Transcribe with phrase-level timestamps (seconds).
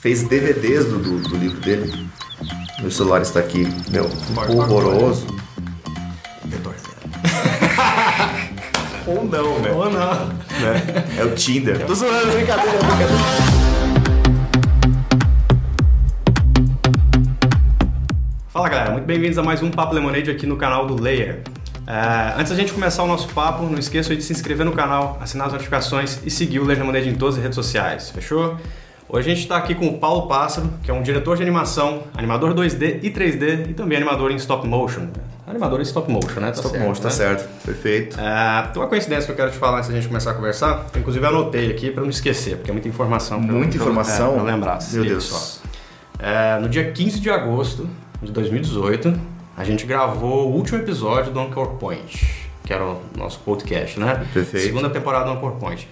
[0.00, 2.08] fez DVDs do, do, do livro dele.
[2.80, 4.08] Meu celular está aqui, meu,
[4.48, 5.26] horroroso.
[9.06, 9.70] Ou não, né?
[9.72, 10.26] Ou não.
[10.28, 11.04] Né?
[11.18, 11.84] É o Tinder.
[11.84, 13.12] Tô zoando, brincadeira, brincadeira.
[18.48, 21.42] Fala galera, muito bem-vindos a mais um Papo Lemonade aqui no canal do Layer.
[21.86, 25.18] É, antes da gente começar o nosso papo, não esqueça de se inscrever no canal,
[25.20, 28.56] assinar as notificações e seguir o Layer Lemonade em todas as redes sociais, fechou?
[29.12, 32.04] Hoje a gente está aqui com o Paulo Pássaro, que é um diretor de animação,
[32.14, 35.08] animador 2D e 3D e também animador em stop motion.
[35.46, 36.46] Animador em stop motion, né?
[36.48, 37.14] Tá Stop certo, motion, tá né?
[37.14, 37.48] certo.
[37.64, 38.20] Perfeito.
[38.20, 40.86] É, tem uma coincidência que eu quero te falar antes da gente começar a conversar.
[40.92, 43.38] que Inclusive eu anotei aqui para não esquecer, porque é muita informação.
[43.38, 44.30] eu- Muita pra eu- informação?
[44.30, 44.78] É, pra lembrar.
[44.92, 45.24] Meu Deus.
[45.24, 45.60] só.
[46.20, 47.88] É, no dia 15 de agosto
[48.22, 49.12] de 2018,
[49.56, 54.24] a gente gravou o último episódio do Anchor Point, que era o nosso podcast, né?
[54.32, 54.64] Perfeito.
[54.66, 55.88] Segunda temporada do Anchor Point.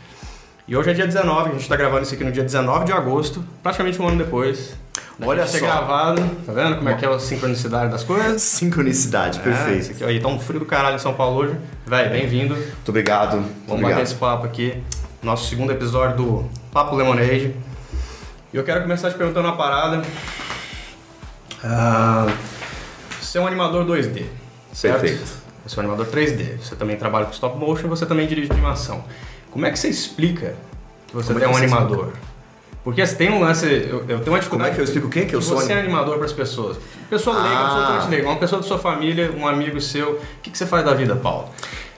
[0.69, 2.93] E hoje é dia 19, a gente tá gravando isso aqui no dia 19 de
[2.93, 4.77] agosto, praticamente um ano depois.
[5.21, 5.59] Olha só.
[5.59, 8.43] gravado, tá vendo como é que é a sincronicidade das coisas?
[8.43, 10.05] Sincronicidade, É, perfeito.
[10.05, 11.57] aqui, e tá um frio do caralho em São Paulo hoje.
[11.87, 12.55] Véi, bem-vindo.
[12.55, 13.31] Muito obrigado.
[13.37, 14.03] Vamos bater obrigado.
[14.03, 14.83] esse papo aqui.
[15.23, 17.57] Nosso segundo episódio do Papo Lemonade.
[18.53, 20.03] E eu quero começar te perguntando uma parada.
[21.65, 22.27] Ah,
[23.21, 24.25] você é um animador 2D,
[24.73, 25.01] certo?
[25.01, 25.27] Perfeito.
[25.67, 26.59] Você é um animador 3D.
[26.59, 29.03] Você também trabalha com stop motion, você também dirige animação.
[29.51, 30.55] Como é que você explica
[31.07, 32.13] que você Como é é um animador?
[32.85, 33.67] Porque você tem um lance.
[33.67, 34.71] Eu, eu tenho uma Como dificuldade.
[34.71, 35.25] é que eu explico o quê?
[35.27, 36.77] Que eu sou você é anim- animador para as pessoas.
[37.11, 37.67] Pessoa leiga, Ah.
[37.67, 38.29] absolutamente leiga.
[38.29, 40.13] Uma pessoa da sua família, um amigo seu.
[40.13, 41.49] O que, que você faz da vida, Paulo?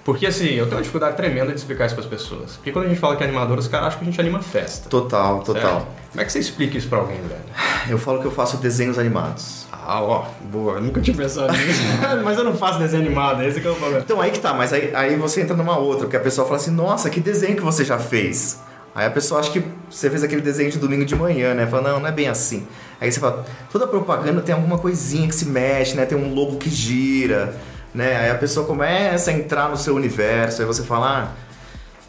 [0.04, 2.56] Porque assim, eu tenho uma dificuldade tremenda de explicar isso para as pessoas.
[2.56, 4.40] Porque quando a gente fala que é animador, os caras acham que a gente anima
[4.40, 4.88] festa.
[4.88, 5.62] Total, total.
[5.62, 5.86] certo?
[6.10, 7.40] Como é que você explica isso pra alguém, velho?
[7.88, 9.66] Eu falo que eu faço desenhos animados.
[9.70, 10.74] Ah, ó, boa.
[10.74, 11.82] Eu nunca tinha pensado nisso.
[12.24, 14.02] Mas eu não faço desenho animado, esse que é o problema.
[14.02, 16.58] Então aí que tá, mas aí, aí você entra numa outra, porque a pessoa fala
[16.58, 18.60] assim, nossa, que desenho que você já fez.
[18.94, 21.66] Aí a pessoa acha que você fez aquele desenho de domingo de manhã, né?
[21.66, 22.66] Fala, não, não é bem assim.
[23.00, 26.04] Aí você fala, toda propaganda tem alguma coisinha que se mexe, né?
[26.04, 27.54] Tem um logo que gira,
[27.94, 28.16] né?
[28.16, 31.28] Aí a pessoa começa a entrar no seu universo, aí você fala, ah,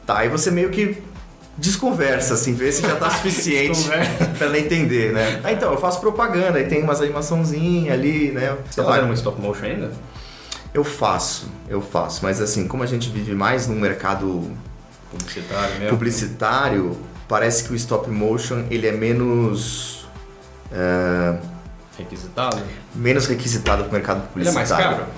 [0.06, 1.02] tá, aí você meio que
[1.58, 3.90] desconversa, assim, vê se já tá suficiente
[4.38, 5.42] pra ela entender, né?
[5.44, 8.56] Ah, então, eu faço propaganda, aí tem umas animaçãozinhas ali, né?
[8.70, 9.92] Você tá fazendo muito stop motion ainda?
[10.74, 14.50] eu faço, eu faço, mas assim, como a gente vive mais num mercado
[15.12, 15.90] Publicitário mesmo.
[15.90, 16.98] publicitário,
[17.28, 20.08] parece que o stop motion ele é menos
[20.72, 21.36] é,
[21.98, 22.62] Requisitado?
[22.96, 25.00] menos requisitado pro mercado Ele é mais publicitário.
[25.06, 25.12] caro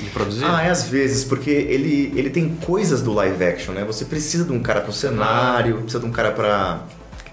[0.00, 0.44] de produzir?
[0.44, 3.84] Ah, é às vezes, porque ele, ele tem coisas do live action, né?
[3.84, 5.80] Você precisa de um cara pro cenário, Ah.
[5.82, 6.80] precisa de um cara pra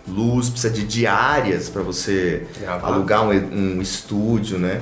[0.08, 2.88] luz, precisa de diárias pra você Gravar.
[2.88, 4.82] alugar um, um estúdio, né?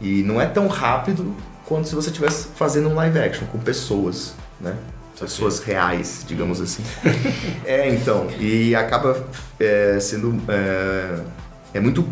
[0.00, 1.34] E não é tão rápido
[1.66, 4.74] quanto se você estivesse fazendo um live action com pessoas, né?
[5.18, 6.82] Pessoas reais, digamos assim.
[7.64, 8.28] é, então.
[8.38, 9.24] E acaba
[9.60, 10.42] é, sendo.
[10.48, 11.20] É,
[11.74, 12.04] é muito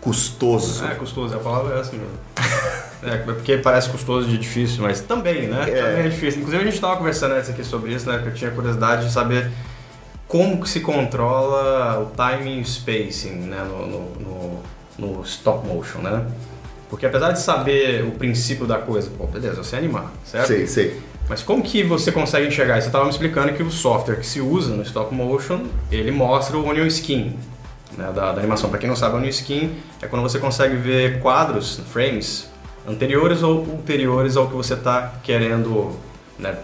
[0.00, 0.82] custoso.
[0.84, 2.14] É, custoso, a palavra é assim mesmo.
[3.02, 5.64] É, porque parece custoso de difícil, mas também, né?
[5.70, 5.82] É.
[5.82, 6.40] Também é difícil.
[6.40, 8.18] Inclusive a gente estava conversando antes aqui sobre isso, né?
[8.22, 9.50] Que eu tinha curiosidade de saber
[10.28, 13.64] como que se controla o timing e o spacing, né?
[13.68, 14.62] No, no, no-
[14.98, 16.26] no stop motion, né?
[16.90, 20.48] Porque apesar de saber o princípio da coisa, pô, beleza, você é animar, certo?
[20.48, 21.00] Sei, sei.
[21.28, 22.80] Mas como que você consegue enxergar?
[22.80, 26.58] Você estava me explicando que o software que se usa no stop motion, ele mostra
[26.58, 27.36] o onion skin
[27.96, 28.68] né, da, da animação.
[28.68, 29.72] Para quem não sabe, onion skin
[30.02, 32.49] é quando você consegue ver quadros, frames,
[32.86, 35.96] anteriores ou ulteriores ao que você está querendo
[36.38, 36.56] né,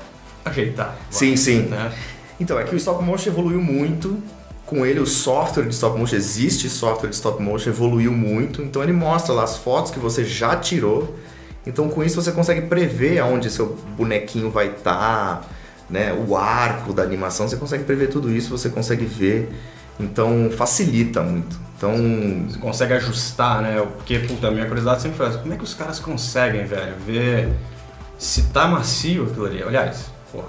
[0.44, 0.97] ajeitar.
[1.10, 1.62] Sim, sim.
[1.62, 1.93] Né?
[2.41, 4.22] Então, é que o stop motion evoluiu muito.
[4.65, 8.62] Com ele, o software de stop motion, existe software de stop motion, evoluiu muito.
[8.62, 11.15] Então, ele mostra lá as fotos que você já tirou.
[11.65, 15.49] Então, com isso, você consegue prever aonde seu bonequinho vai estar,
[15.88, 16.12] né?
[16.12, 19.49] O arco da animação, você consegue prever tudo isso, você consegue ver.
[19.99, 21.66] Então, facilita muito.
[21.76, 21.92] Então,
[22.48, 23.76] Você consegue ajustar, né?
[23.97, 25.31] Porque, puta, a minha curiosidade sempre foi.
[25.38, 27.50] Como é que os caras conseguem, velho, ver
[28.19, 29.62] se tá macio aquilo ali?
[29.62, 30.47] Aliás, porra,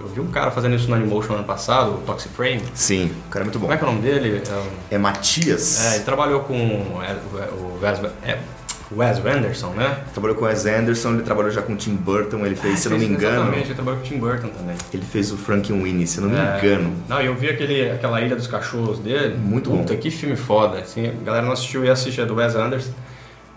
[0.00, 2.62] eu vi um cara fazendo isso no Animation ano passado, o Toxic Frame.
[2.74, 3.66] sim, o cara é muito bom.
[3.66, 4.42] Como é que é o nome dele?
[4.48, 5.84] É o- É Matias.
[5.84, 6.54] É, ele trabalhou com
[7.02, 7.12] é,
[7.52, 8.38] o Wes, é,
[8.92, 10.04] Wes Anderson, né?
[10.12, 12.86] Trabalhou com o Wes Anderson, ele trabalhou já com o Tim Burton, ele fez, se
[12.86, 14.76] eu não me engano, Exatamente, ele trabalhou com o Tim Burton também.
[14.94, 16.58] ele fez o Frankenweenie, se não me É.
[16.58, 16.92] engano.
[17.08, 19.36] Não, eu vi aquele, aquela Ilha dos Cachorros dele.
[19.36, 19.98] Muito Puta, bom.
[20.00, 20.78] que filme foda.
[20.78, 22.92] Assim, a galera não assistiu e assistiu, é do Wes Anderson.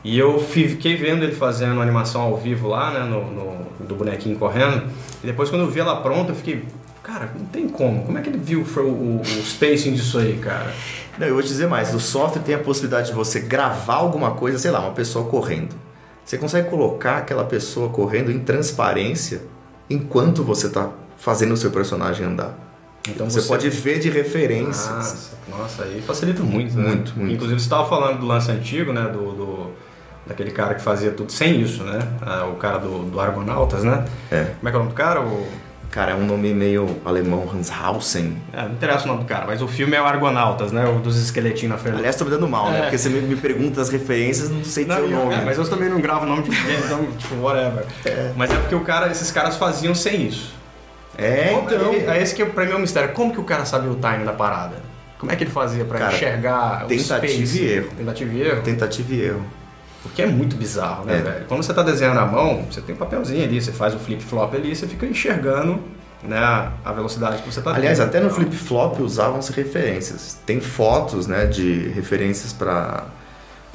[0.03, 3.95] E eu fi- fiquei vendo ele fazendo animação ao vivo lá, né, no, no- do
[3.95, 4.83] bonequinho correndo.
[5.23, 6.63] E depois quando eu vi ela pronta, eu fiquei,
[7.09, 8.03] cara, não tem como.
[8.03, 10.71] Como é que ele viu o, o, o spacing disso aí, cara?
[11.17, 14.31] Não, eu vou te dizer mais, o software tem a possibilidade de você gravar alguma
[14.31, 15.75] coisa, sei lá, uma pessoa correndo.
[16.23, 19.41] Você consegue colocar aquela pessoa correndo em transparência
[19.89, 22.55] enquanto você está fazendo o seu personagem andar.
[23.09, 24.87] Então você, você, pode ver de referências.
[24.87, 26.87] Nossa, nossa aí facilita muito, né?
[26.87, 27.33] Muito, muito.
[27.33, 29.09] Inclusive você estava falando do lance antigo, né?
[29.11, 29.71] Do, do,
[30.27, 31.99] daquele cara que fazia tudo sem isso, né?
[32.21, 34.05] Ah, o cara do, do Argonautas, né?
[34.29, 34.43] É.
[34.59, 35.21] Como é que é o nome do cara?
[35.21, 35.47] O...
[35.91, 38.37] Cara, é um nome meio alemão, Hanshausen.
[38.53, 40.85] É, não interessa o nome do cara, mas o filme é o Argonautas, né?
[40.87, 41.97] O dos esqueletinhos na frente.
[41.97, 42.69] Aliás, tô me dando mal, né?
[42.69, 42.73] é.
[42.73, 42.81] né?
[42.83, 45.33] Porque você me, me, pergunta as referências, não sei dizer o nome.
[45.33, 47.85] É, mas eu também não gravo o nome de ninguém, então, tipo, whatever.
[48.05, 48.31] É.
[48.35, 50.53] Mas é porque o cara, esses caras faziam sem isso.
[51.17, 52.13] É, Como, então.
[52.13, 53.11] É, esse que pra mim é o um mistério.
[53.13, 54.77] Como que o cara sabia o time da parada?
[55.17, 57.61] Como é que ele fazia pra cara, enxergar tentativa o space?
[57.61, 57.89] e erro.
[57.97, 58.61] Tentativa e erro?
[58.61, 59.45] Tentativa e erro.
[60.01, 61.21] Porque é muito bizarro, né, é.
[61.21, 61.45] velho?
[61.47, 64.55] Quando você tá desenhando à mão, você tem um papelzinho ali, você faz o flip-flop
[64.55, 65.79] ali, você fica enxergando
[66.23, 70.37] né, a velocidade que você está Aliás, até no flip-flop usavam-se referências.
[70.45, 73.05] Tem fotos né, de referências para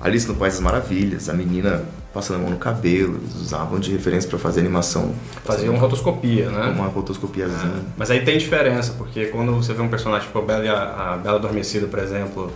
[0.00, 1.82] Alice no País das Maravilhas, a menina
[2.12, 5.12] passando a mão no cabelo, eles usavam de referência para fazer animação.
[5.44, 6.67] Faziam rotoscopia, né?
[6.67, 7.79] Uma rotoscopiazinha.
[7.79, 7.81] É.
[7.97, 11.38] Mas aí tem diferença, porque quando você vê um personagem tipo a Bela, a Bela
[11.38, 12.53] Adormecida, por exemplo,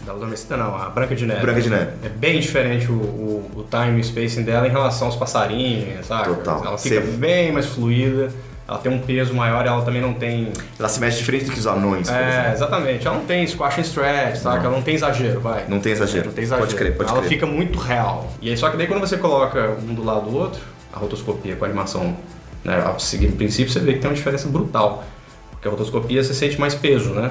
[0.00, 1.40] Bela Adormecida não, a Branca de Neve.
[1.40, 1.90] Branca de Neve.
[2.04, 6.06] É bem diferente o, o, o time e o spacing dela em relação aos passarinhos,
[6.06, 6.28] sabe?
[6.28, 6.64] Total.
[6.64, 7.16] Ela fica Você...
[7.16, 8.30] bem mais fluida
[8.68, 10.52] ela tem um peso maior e ela também não tem.
[10.78, 12.06] Ela se mexe diferente do que os anões.
[12.10, 13.06] É, exatamente.
[13.06, 14.58] Ela não tem squash and stretch, sabe?
[14.58, 15.64] Ela não tem exagero, vai.
[15.66, 16.26] Não tem exagero.
[16.26, 16.66] Não tem exagero.
[16.66, 17.30] Pode crer, pode ela crer.
[17.30, 18.30] fica muito real.
[18.42, 20.60] E aí, só que daí quando você coloca um do lado do outro,
[20.92, 22.14] a rotoscopia com a animação,
[22.62, 25.02] né, a seguir o princípio, você vê que tem uma diferença brutal.
[25.50, 27.30] Porque a rotoscopia você sente mais peso, né?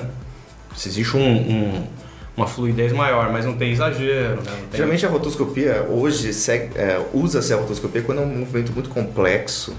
[0.75, 1.87] Se existe um, um
[2.37, 4.37] uma fluidez maior, mas não tem exagero.
[4.43, 4.51] Né?
[4.69, 4.77] Tem...
[4.77, 6.29] Geralmente a rotoscopia hoje
[6.75, 9.75] é, usa-se a rotoscopia quando é um movimento muito complexo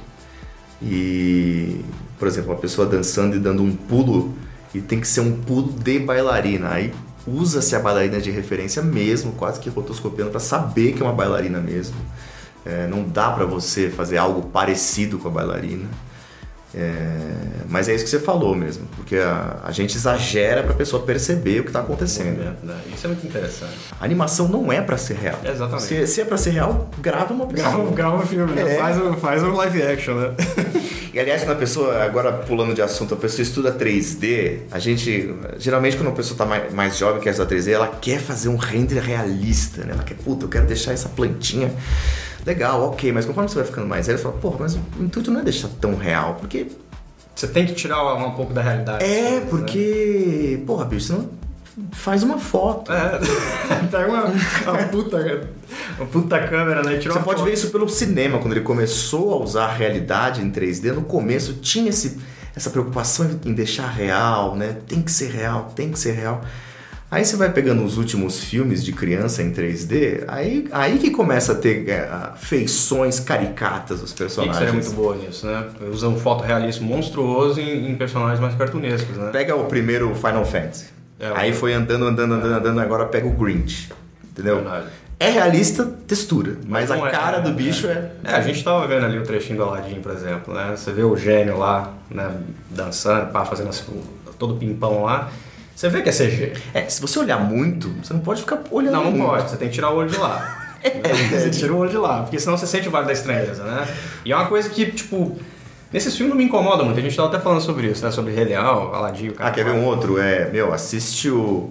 [0.83, 1.81] e,
[2.19, 4.35] por exemplo, uma pessoa dançando e dando um pulo
[4.75, 6.71] e tem que ser um pulo de bailarina.
[6.71, 6.93] Aí
[7.25, 11.61] usa-se a bailarina de referência mesmo, quase que rotoscopiando para saber que é uma bailarina
[11.61, 11.97] mesmo.
[12.67, 15.89] É, não dá para você fazer algo parecido com a bailarina.
[16.81, 20.77] É, mas é isso que você falou mesmo, porque a, a gente exagera para a
[20.77, 22.39] pessoa perceber o que está acontecendo.
[22.63, 22.77] Né?
[22.95, 23.73] Isso é muito interessante.
[24.01, 25.41] A animação não é para ser real.
[25.45, 25.83] exatamente.
[25.83, 27.73] Se, se é para ser real, grava uma pessoa.
[27.73, 28.77] Grava, grava um filme, né?
[28.77, 28.79] É.
[28.79, 30.35] faz, um, faz um live action, né?
[31.13, 35.35] e aliás, quando a pessoa, agora pulando de assunto, a pessoa estuda 3D, a gente,
[35.59, 38.57] geralmente quando a pessoa está mais, mais jovem quer estudar 3D, ela quer fazer um
[38.57, 39.93] render realista, né?
[39.93, 41.73] Ela quer, puta, eu quero deixar essa plantinha
[42.45, 45.31] legal, ok, mas conforme você vai ficando mais velho, você fala, porra, mas o intuito
[45.31, 46.67] não é deixar tão real, porque.
[47.35, 49.05] Você tem que tirar um pouco da realidade.
[49.05, 49.47] É, né?
[49.49, 50.61] porque.
[50.67, 51.31] Porra, bicho, você não
[51.93, 52.93] faz uma foto.
[52.93, 53.19] É,
[53.91, 55.49] tá uma, uma, puta,
[55.97, 56.99] uma puta câmera, né?
[56.99, 57.45] Tira Você pode foto.
[57.45, 61.55] ver isso pelo cinema, quando ele começou a usar a realidade em 3D, no começo
[61.55, 62.19] tinha esse,
[62.55, 64.79] essa preocupação em deixar real, né?
[64.87, 66.43] Tem que ser real, tem que ser real.
[67.11, 71.53] Aí você vai pegando os últimos filmes de criança em 3D, aí, aí que começa
[71.53, 74.57] a ter é, feições caricatas dos personagens.
[74.57, 75.69] E seria muito boa nisso, né?
[75.91, 79.31] Usando um fotorrealismo monstruoso em, em, personagens mais cartunescos, né?
[79.33, 80.98] Pega o primeiro Final Fantasy.
[81.19, 83.91] É, aí foi andando, andando, andando, andando, agora pega o Grinch.
[84.31, 84.57] Entendeu?
[84.57, 84.87] Verdade.
[85.21, 88.13] É realista, textura, mas, mas a é, cara é, do bicho é.
[88.23, 88.35] é.
[88.35, 90.77] a gente tava vendo ali o trechinho do Aladdin, por exemplo, né?
[90.77, 92.31] Você vê o gênio lá, né,
[92.71, 93.85] dançando, pá, fazendo assim,
[94.39, 95.29] todo pimpão lá.
[95.75, 96.53] Você vê que é CG.
[96.73, 99.27] É, se você olhar muito, você não pode ficar olhando Não, não muito.
[99.27, 99.51] pode.
[99.51, 100.69] Você tem que tirar o olho de lá.
[100.83, 100.91] é,
[101.37, 103.89] você tira o olho de lá, porque senão você sente o vale da estranheza, né?
[104.25, 105.37] E é uma coisa que, tipo,
[105.93, 108.11] Nesses filmes não me incomoda muito, a gente tava até falando sobre isso, né?
[108.11, 109.51] Sobre Rei Leão, Aladdin, o cara.
[109.51, 110.19] Ah, quer ver um outro?
[110.19, 111.71] É, meu, assiste o.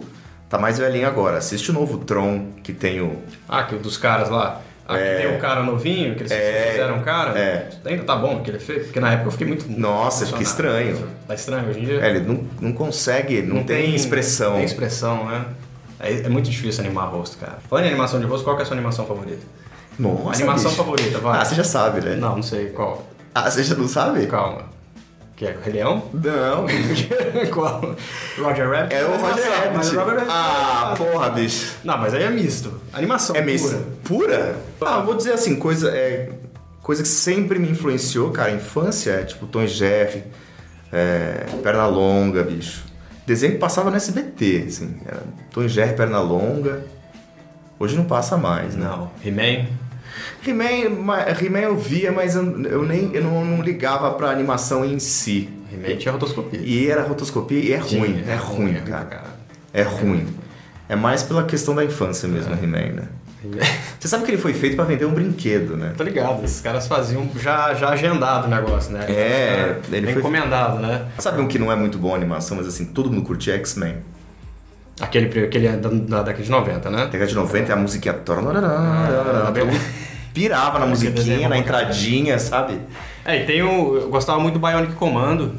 [0.50, 3.18] Tá mais velhinho agora, assiste o novo Tron, que tem o.
[3.48, 4.62] Ah, que dos caras lá.
[4.88, 5.18] Aqui é...
[5.18, 6.70] tem um cara novinho, que eles é...
[6.72, 7.38] fizeram um cara.
[7.38, 7.70] É.
[7.86, 9.70] Ainda tá bom que ele fez, porque na época eu fiquei muito.
[9.70, 11.06] Nossa, fica estranho.
[11.28, 12.00] Tá estranho hoje em dia?
[12.00, 14.56] É, ele não, não consegue, não, não tem, tem, expressão.
[14.56, 15.46] Tem expressão, né?
[16.00, 17.58] É, é, muito difícil animar rosto, cara.
[17.70, 19.46] Falando em animação de rosto, qual é a sua animação favorita?
[20.00, 20.38] Nossa.
[20.38, 20.84] Animação bicho.
[20.84, 21.42] favorita, vai.
[21.42, 22.16] Ah, você já sabe, né?
[22.16, 23.06] Não, não sei qual.
[23.40, 24.26] Ah, você já não sabe?
[24.26, 24.64] Calma.
[25.36, 26.10] Que é o Rei Leão?
[26.12, 26.66] Não.
[27.54, 27.96] Qual?
[28.40, 28.96] Roger Rabbit?
[28.96, 29.96] É o Roger Rabbit.
[29.96, 30.26] Rabbit.
[30.28, 31.76] Ah, porra, bicho.
[31.84, 32.82] Não, mas aí é misto.
[32.92, 33.78] Animação é misto.
[34.04, 34.56] Pura?
[34.82, 36.32] Ah, vou dizer assim, coisa, é,
[36.82, 40.24] coisa que sempre me influenciou, cara, infância, é tipo Tom e Jerry,
[40.92, 42.86] é, Pernalonga, bicho.
[43.28, 44.98] Desenho que passava no SBT, assim.
[45.06, 45.22] Era
[45.54, 46.84] Tom e Jerry, Pernalonga.
[47.78, 48.88] Hoje não passa mais, né?
[48.88, 49.12] Não.
[49.24, 49.68] He-Man?
[50.46, 55.50] He-Man, eu via, mas eu, eu nem eu não, não, ligava pra animação em si.
[55.72, 56.60] He-Man tinha rotoscopia.
[56.64, 59.06] E era rotoscopia e é ruim, é, é ruim, ruim, cara.
[59.06, 59.38] cara.
[59.74, 60.28] É ruim.
[60.90, 62.58] É mais pela questão da infância mesmo, é.
[62.64, 63.08] He-Man, né?
[64.00, 65.94] Você sabe que ele foi feito para vender um brinquedo, né?
[65.96, 69.06] Tô ligado, esses caras faziam já, já agendado o negócio, né?
[69.10, 71.08] É, ele foi encomendado, né?
[71.20, 73.98] Sabe um que não é muito bom a animação, mas assim, todo mundo curte X-Men.
[75.00, 77.06] Aquele, aquele é da, da década de 90, né?
[77.06, 78.16] Década de 90 é a musiquinha.
[78.16, 79.52] Ah,
[80.34, 82.80] pirava na musiquinha, na entradinha, sabe?
[83.24, 83.98] É, e tem o.
[83.98, 85.54] Eu gostava muito do Bionic Commando.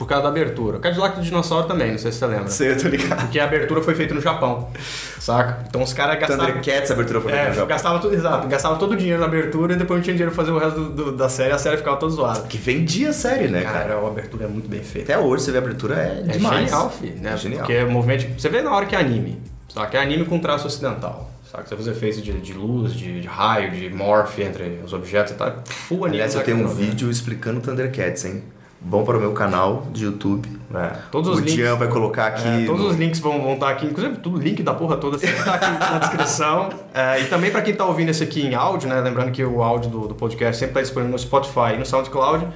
[0.00, 0.78] Por causa da abertura.
[0.78, 2.48] O Cadillac do Dinossauro também, não sei se você lembra.
[2.48, 3.20] Sei, eu tô ligado.
[3.20, 4.70] Porque a abertura foi feita no Japão,
[5.18, 5.62] saca?
[5.68, 6.46] Então os caras gastavam...
[6.46, 7.68] Thundercats, a abertura foi feita É, no Japão.
[7.68, 10.42] gastava tudo, exato, gastava todo o dinheiro na abertura e depois não tinha dinheiro pra
[10.42, 12.40] fazer o resto do- do- da série, a série ficava toda zoada.
[12.48, 13.78] Que vendia a série, né, cara?
[13.80, 15.12] Cara, a abertura é muito bem feita.
[15.12, 16.60] Até hoje você vê a abertura, é, É demais.
[16.64, 17.32] genial, filho, né?
[17.34, 17.60] É genial.
[17.66, 18.40] Porque o movimento.
[18.40, 19.38] Você vê na hora que é anime.
[19.68, 19.98] Saca?
[19.98, 21.30] É anime com traço ocidental.
[21.52, 21.64] Saca?
[21.68, 25.34] Você faz efeitos de, de luz, de, de raio, de morph entre os objetos e
[25.36, 25.62] tal.
[25.66, 26.22] Full anime.
[26.22, 28.42] Aliás, eu tenho um vídeo explicando Thundercats, hein?
[28.82, 30.48] Bom para o meu canal de YouTube.
[30.74, 31.54] É, todos os o links.
[31.54, 32.46] Dian vai colocar aqui.
[32.48, 35.18] É, todos no- os links vão, vão estar aqui, inclusive tudo link da porra toda
[35.18, 36.68] sempre tá aqui na descrição.
[36.94, 39.00] É, e também para quem tá ouvindo esse aqui em áudio, né?
[39.00, 42.46] Lembrando que o áudio do, do podcast sempre tá disponível no Spotify e no SoundCloud.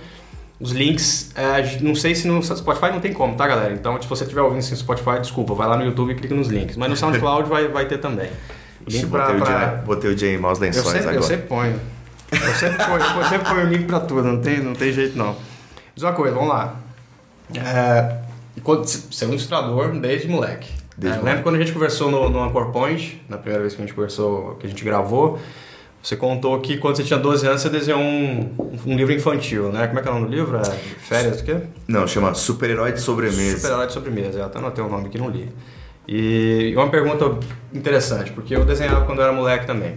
[0.58, 3.72] Os links, é, não sei se no Spotify não tem como, tá, galera?
[3.72, 6.34] Então, se você estiver ouvindo isso no Spotify, desculpa, vai lá no YouTube e clica
[6.34, 6.76] nos links.
[6.76, 8.30] Mas no SoundCloud vai, vai ter também.
[8.86, 11.00] Ixi, Link botei, pra- o pra- Dian, botei o Dian em maus eu lençóis sempre,
[11.00, 11.16] agora.
[11.16, 11.80] eu sempre ponho.
[12.32, 15.36] Eu sempre ponho, eu sempre ponho link pra tudo, não tem, não tem jeito não.
[15.94, 16.76] Diz uma coisa, vamos lá.
[17.54, 18.16] É,
[18.62, 20.68] você é um ilustrador desde moleque.
[20.96, 21.24] Desde É, moleque.
[21.24, 23.94] lembra quando a gente conversou no, no Anchor Point, na primeira vez que a gente
[23.94, 25.38] conversou, que a gente gravou,
[26.02, 28.54] você contou que quando você tinha 12 anos você desenhou um,
[28.86, 29.86] um livro infantil, né?
[29.86, 30.56] Como é que é o nome do livro?
[30.58, 31.56] É Férias do quê?
[31.88, 33.56] Não, chama Super-Herói de Sobremesa.
[33.56, 35.50] Super-herói de sobremesa, eu até anotei o nome que não li.
[36.06, 37.38] E uma pergunta
[37.72, 39.96] interessante, porque eu desenhava quando eu era moleque também.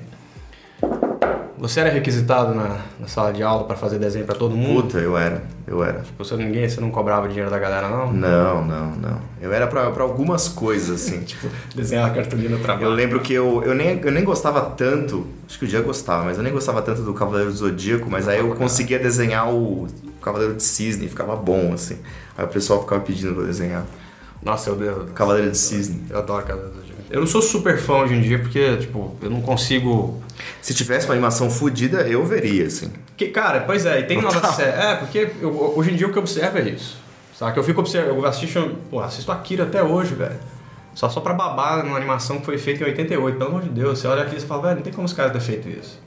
[1.58, 4.84] Você era requisitado na, na sala de aula para fazer desenho para todo mundo?
[4.84, 6.04] Puta, eu era, eu era.
[6.20, 8.14] Você, ninguém, você não cobrava dinheiro da galera, não?
[8.14, 9.22] Não, não, não.
[9.42, 11.48] Eu era pra, pra algumas coisas, assim, tipo...
[11.74, 12.86] Desenhar a cartolina no trabalho.
[12.86, 16.26] Eu lembro que eu, eu, nem, eu nem gostava tanto, acho que o dia gostava,
[16.26, 19.88] mas eu nem gostava tanto do Cavaleiro do Zodíaco, mas aí eu conseguia desenhar o
[20.22, 21.98] Cavaleiro de Cisne, ficava bom, assim.
[22.38, 23.84] Aí o pessoal ficava pedindo pra eu desenhar.
[24.44, 26.04] Nossa, eu, Cavaleiro de Cisne.
[26.10, 26.87] eu adoro Cavaleiro do Zodíaco.
[27.10, 30.22] Eu não sou super fã hoje em dia, porque, tipo, eu não consigo...
[30.62, 32.92] Se tivesse uma animação fodida, eu veria, assim.
[33.16, 34.42] Que, cara, pois é, e tem Total.
[34.42, 34.76] novas séries.
[34.80, 36.98] É, porque eu- hoje em dia o que eu observo é isso.
[37.38, 37.58] Saca?
[37.60, 40.36] Eu fico observando, eu assisto, pô, assisto Akira até hoje, velho.
[40.94, 44.00] Só só pra babar numa animação que foi feita em 88, pelo amor de Deus.
[44.00, 46.00] Você olha aqui e você fala, velho, não tem como os caras terem feito isso.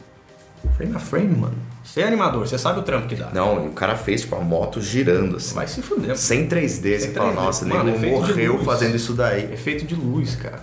[0.77, 1.55] Frame a frame, mano.
[1.83, 3.31] Você é animador, você sabe o trampo que dá.
[3.33, 5.55] Não, e o cara fez, tipo, a moto girando, assim.
[5.55, 6.17] Vai se fuder.
[6.17, 7.35] Sem 3D, você Sem fala, 3D.
[7.35, 9.45] nossa, o Mano, nego morreu fazendo isso daí.
[9.53, 10.61] Efeito de luz, cara.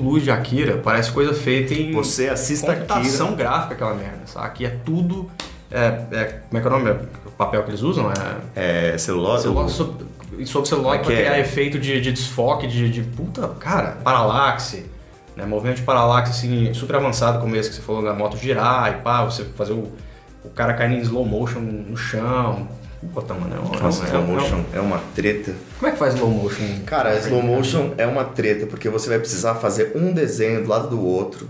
[0.00, 0.78] Luz de Akira.
[0.78, 3.36] Parece coisa feita em Você assista computação Akira.
[3.48, 4.46] gráfica, aquela merda, sabe?
[4.46, 5.30] Aqui é tudo...
[5.70, 6.90] É, é- como é que é o nome?
[7.26, 8.10] O papel que eles usam
[8.54, 8.92] é...
[8.94, 9.42] É, celulose?
[9.42, 10.04] Celular sob,
[10.44, 11.16] sob celular Como é pra que é?
[11.24, 14.86] criar efeito de, de desfoque, de, de puta, cara, paralaxe,
[15.36, 15.44] né?
[15.44, 19.02] Movimento de paralaxe assim, super avançado como esse que você falou da moto girar e
[19.02, 19.92] pá, você fazer o,
[20.44, 22.68] o cara caindo em slow motion no chão.
[23.12, 25.54] Puta, mano, é uma, Nossa, é slow motion é uma treta.
[25.78, 26.64] Como é que faz slow motion?
[26.86, 30.88] Cara, slow motion é uma treta, porque você vai precisar fazer um desenho do lado
[30.88, 31.48] do outro.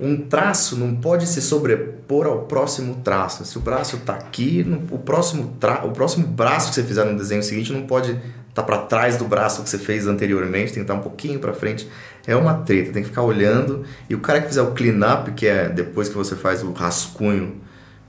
[0.00, 3.44] Um traço não pode se sobrepor ao próximo traço.
[3.44, 5.84] Se o braço tá aqui, no- o próximo, tra...
[5.84, 8.18] o próximo braço que você fizer no desenho seguinte não pode
[8.48, 11.52] estar para trás do braço que você fez anteriormente, tem que estar um pouquinho para
[11.54, 11.88] frente.
[12.26, 13.84] É uma treta, tem que ficar olhando.
[14.10, 17.60] E o cara que fizer o clean-up, que é depois que você faz o rascunho,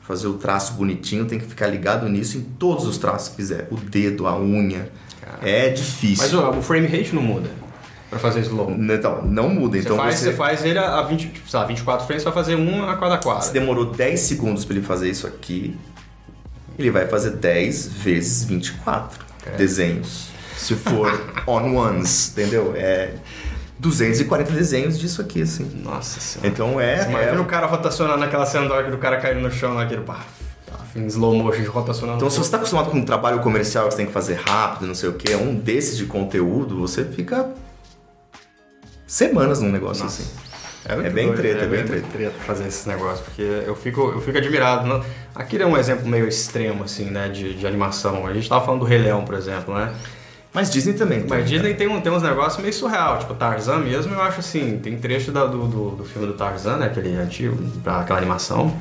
[0.03, 3.67] fazer o traço bonitinho, tem que ficar ligado nisso em todos os traços que fizer.
[3.71, 4.89] O dedo, a unha.
[5.41, 6.23] É difícil.
[6.23, 7.49] Mas ó, o frame rate não muda
[8.09, 8.69] pra fazer slow.
[8.71, 9.77] Então, não muda.
[9.77, 12.29] Você, Então faz, você, você faz ele a 20, tipo, sei lá, 24 frames, você
[12.29, 13.51] vai fazer um a cada se quadro.
[13.51, 15.75] demorou 10 segundos para ele fazer isso aqui,
[16.77, 19.55] ele vai fazer 10 vezes 24 É.
[19.55, 20.27] desenhos.
[20.57, 21.09] Se for
[21.47, 22.73] on ones, entendeu?
[22.75, 23.13] É
[23.83, 25.69] 240 desenhos disso aqui, assim.
[25.83, 26.47] Nossa senhora.
[26.47, 27.03] Então é.
[27.03, 29.51] Você Imagina é- o cara rotacionando naquela cena da hora que do cara caindo no
[29.51, 30.21] chão, naquele pá,
[30.65, 32.17] pá, em slow motion, rotacionando.
[32.17, 34.87] Então, se você está acostumado com um trabalho comercial que você tem que fazer rápido,
[34.87, 37.49] não sei o que, um desses de conteúdo, você fica
[39.05, 40.21] semanas num negócio Nossa.
[40.23, 40.31] assim.
[40.85, 42.33] É, muito bem doido, treta, é bem muito treta.
[42.45, 44.85] fazer esses negócios, porque eu fico, eu fico admirado.
[44.85, 45.01] Né?
[45.33, 48.27] Aquele é um exemplo meio extremo, assim, né, de, de animação.
[48.27, 49.93] A gente tava falando do Rei Leão, por exemplo, né?
[50.53, 51.19] Mas Disney também.
[51.21, 51.29] tem.
[51.29, 54.79] Mas Disney tem, um, tem uns negócios meio surreal, tipo Tarzan mesmo, eu acho assim,
[54.81, 58.75] tem trecho da- do, do, do filme do Tarzan, né, aquele antigo, aquela animação,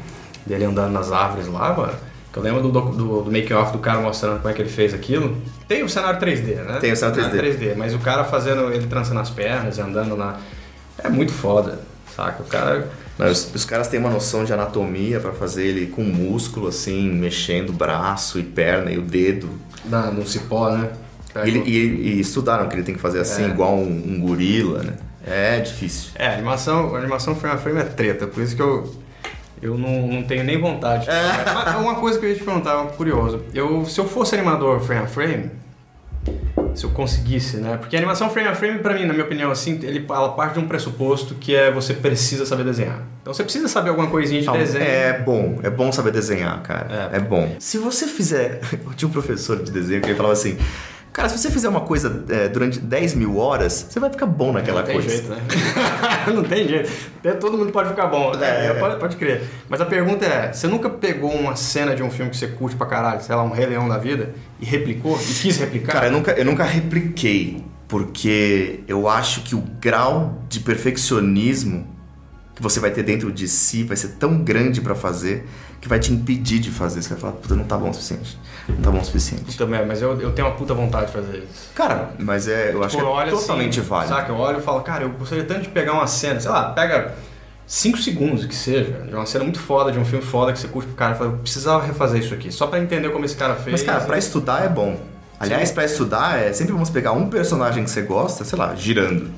[0.47, 1.95] dele andando nas árvores lá, mano.
[2.33, 4.95] Que eu lembro do, do, do make-off do cara mostrando como é que ele fez
[4.95, 5.37] aquilo.
[5.69, 6.79] Tem o cenário 3D, né?
[6.81, 10.37] Tem o cenário 3D, mas o cara fazendo, ele trançando as pernas, andando na...
[10.99, 11.81] É muito foda,
[12.17, 12.43] saca?
[12.43, 12.89] O cara...
[13.19, 17.11] Não, os, os caras têm uma noção de anatomia pra fazer ele com músculo, assim,
[17.13, 19.51] mexendo braço e perna e o dedo.
[19.85, 20.89] Na, no cipó, né?
[21.45, 23.49] E, ele- e- e estudaram que ele tem que fazer assim, É.
[23.49, 24.93] igual um, um gorila, né?
[25.27, 26.11] É difícil.
[26.17, 28.93] É, a animação, a animação frame a frame é treta, por isso que eu,
[29.63, 31.07] eu não, não tenho nem vontade.
[31.55, 33.41] Mas uma coisa que eu ia te perguntar, curioso.
[33.55, 35.51] Eu, se eu fosse animador frame a frame,
[36.75, 37.77] se eu conseguisse, né?
[37.77, 40.55] Porque a animação frame a frame, pra mim, na minha opinião, assim, ele, ela parte
[40.55, 43.01] de um pressuposto que é você precisa saber desenhar.
[43.21, 44.83] Então você precisa saber alguma coisinha de Não, desenho.
[44.85, 47.11] é bom, é bom saber desenhar, cara.
[47.13, 47.17] É.
[47.19, 47.21] É.
[47.21, 47.55] bom.
[47.59, 48.61] Se você fizer.
[48.85, 50.57] Eu tinha um professor de desenho que ele falava assim:
[51.13, 54.51] Cara, se você fizer uma coisa é, durante 10 mil horas, você vai ficar bom
[54.51, 55.11] naquela não tem coisa.
[55.11, 55.43] jeito, né?
[56.35, 56.91] não tem jeito.
[57.19, 58.33] Até Todo mundo pode ficar bom.
[58.41, 58.69] É.
[58.69, 59.43] É, pode, pode crer.
[59.69, 62.77] Mas a pergunta é: você nunca pegou uma cena de um filme que você curte
[62.77, 65.19] pra caralho, sei lá, um Rei Leão da vida, e replicou?
[65.21, 65.93] E quis replicar?
[65.93, 71.87] Cara, eu nunca, eu nunca repliquei, porque eu acho que o grau de perfeccionismo
[72.55, 75.47] que você vai ter dentro de si vai ser tão grande pra fazer
[75.83, 77.03] que vai te impedir de fazer.
[77.03, 78.39] Você vai falar, puta, não tá bom o suficiente.
[78.69, 79.59] Não tá bom o suficiente.
[79.59, 81.71] Também, mas eu, eu tenho uma puta vontade de fazer isso.
[81.75, 84.15] Cara, mas é, eu acho Tipo, que eu é totalmente assim, válido.
[84.15, 84.33] Saca?
[84.33, 87.15] Eu olho e falo, cara, eu gostaria tanto de pegar uma cena, sei lá, pega
[87.67, 90.69] 5 segundos que seja, de uma cena muito foda, de um filme foda que você
[90.69, 93.35] curte pro cara, e fala, eu precisava refazer isso aqui, só pra entender como esse
[93.35, 93.73] cara fez.
[93.73, 94.97] Mas, cara, pra estudar é bom.
[95.41, 99.33] Aliás, pra estudar é sempre vamos pegar um personagem que você gosta, sei lá, girando.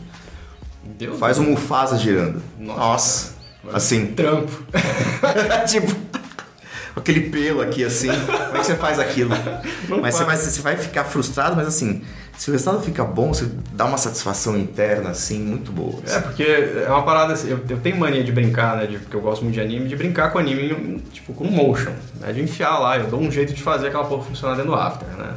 [0.85, 2.43] Deus Faz um Mufasa girando.
[2.59, 3.33] Nossa,
[3.65, 3.77] Nossa.
[3.79, 4.53] Assim, trampo.
[5.67, 5.91] tipo,
[6.97, 8.09] aquele pelo aqui assim.
[8.09, 9.31] Como é que você faz aquilo?
[9.89, 10.49] Não mas você vai, faz.
[10.49, 12.03] você vai ficar frustrado, mas assim,
[12.37, 16.01] se o resultado fica bom, você dá uma satisfação interna, assim, muito boa.
[16.07, 19.17] É, porque é uma parada assim, eu, eu tenho mania de brincar, né, de, porque
[19.17, 22.79] eu gosto muito de anime, de brincar com anime, tipo, com motion, né, de enfiar
[22.79, 25.35] lá, eu dou um jeito de fazer aquela porra funcionar dentro do After, né,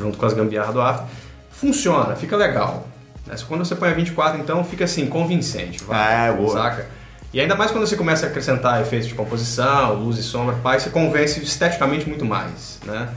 [0.00, 1.06] junto com as gambiarras do After.
[1.50, 2.86] Funciona, fica legal.
[3.26, 3.34] Né?
[3.46, 6.52] Quando você põe a 24, então, fica assim, convincente, vai, Ah, é, boa.
[6.54, 6.86] saca?
[7.32, 10.80] E ainda mais quando você começa a acrescentar efeitos de composição, luz e sombra, pai,
[10.80, 13.08] você convence esteticamente muito mais, né?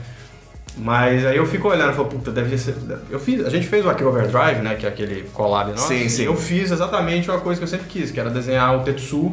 [0.76, 2.74] Mas aí eu fico olhando e falo, puta, deve ser.
[3.10, 4.74] Eu fiz, a gente fez o Akira Overdrive, né?
[4.74, 5.88] Que é aquele collab nosso.
[5.88, 6.24] Sim, sim.
[6.24, 9.32] Eu fiz exatamente uma coisa que eu sempre quis, que era desenhar o Tetsu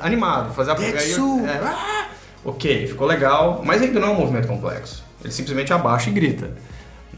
[0.00, 1.40] animado, fazer a Tetsu!
[1.44, 2.06] aí é, ah!
[2.44, 5.04] ok, ficou legal, mas ainda não é um movimento complexo.
[5.22, 6.50] Ele simplesmente abaixa e grita.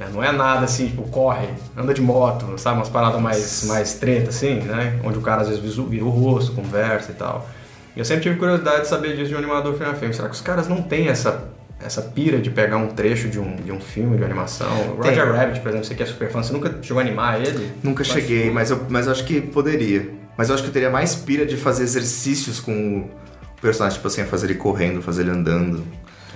[0.04, 0.10] Né?
[0.12, 2.76] Não é nada assim, tipo, corre, anda de moto, sabe?
[2.78, 4.98] Umas paradas mais, mais treta, assim, né?
[5.04, 7.48] Onde o cara às vezes vira o rosto, conversa e tal.
[7.94, 10.14] E eu sempre tive curiosidade de saber disso de um animador filme a filme.
[10.14, 11.44] Será que os caras não têm essa,
[11.84, 14.68] essa pira de pegar um trecho de um, de um filme, de uma animação?
[14.92, 15.10] O Tem.
[15.10, 17.70] Roger Rabbit, por exemplo, você que é super fã, você nunca chegou a animar ele?
[17.82, 20.08] Nunca Mas- cheguei, mas eu, mas eu acho que poderia.
[20.36, 24.08] Mas eu acho que eu teria mais pira de fazer exercícios com o personagem, tipo
[24.08, 25.84] assim, fazer ele correndo, fazer ele andando.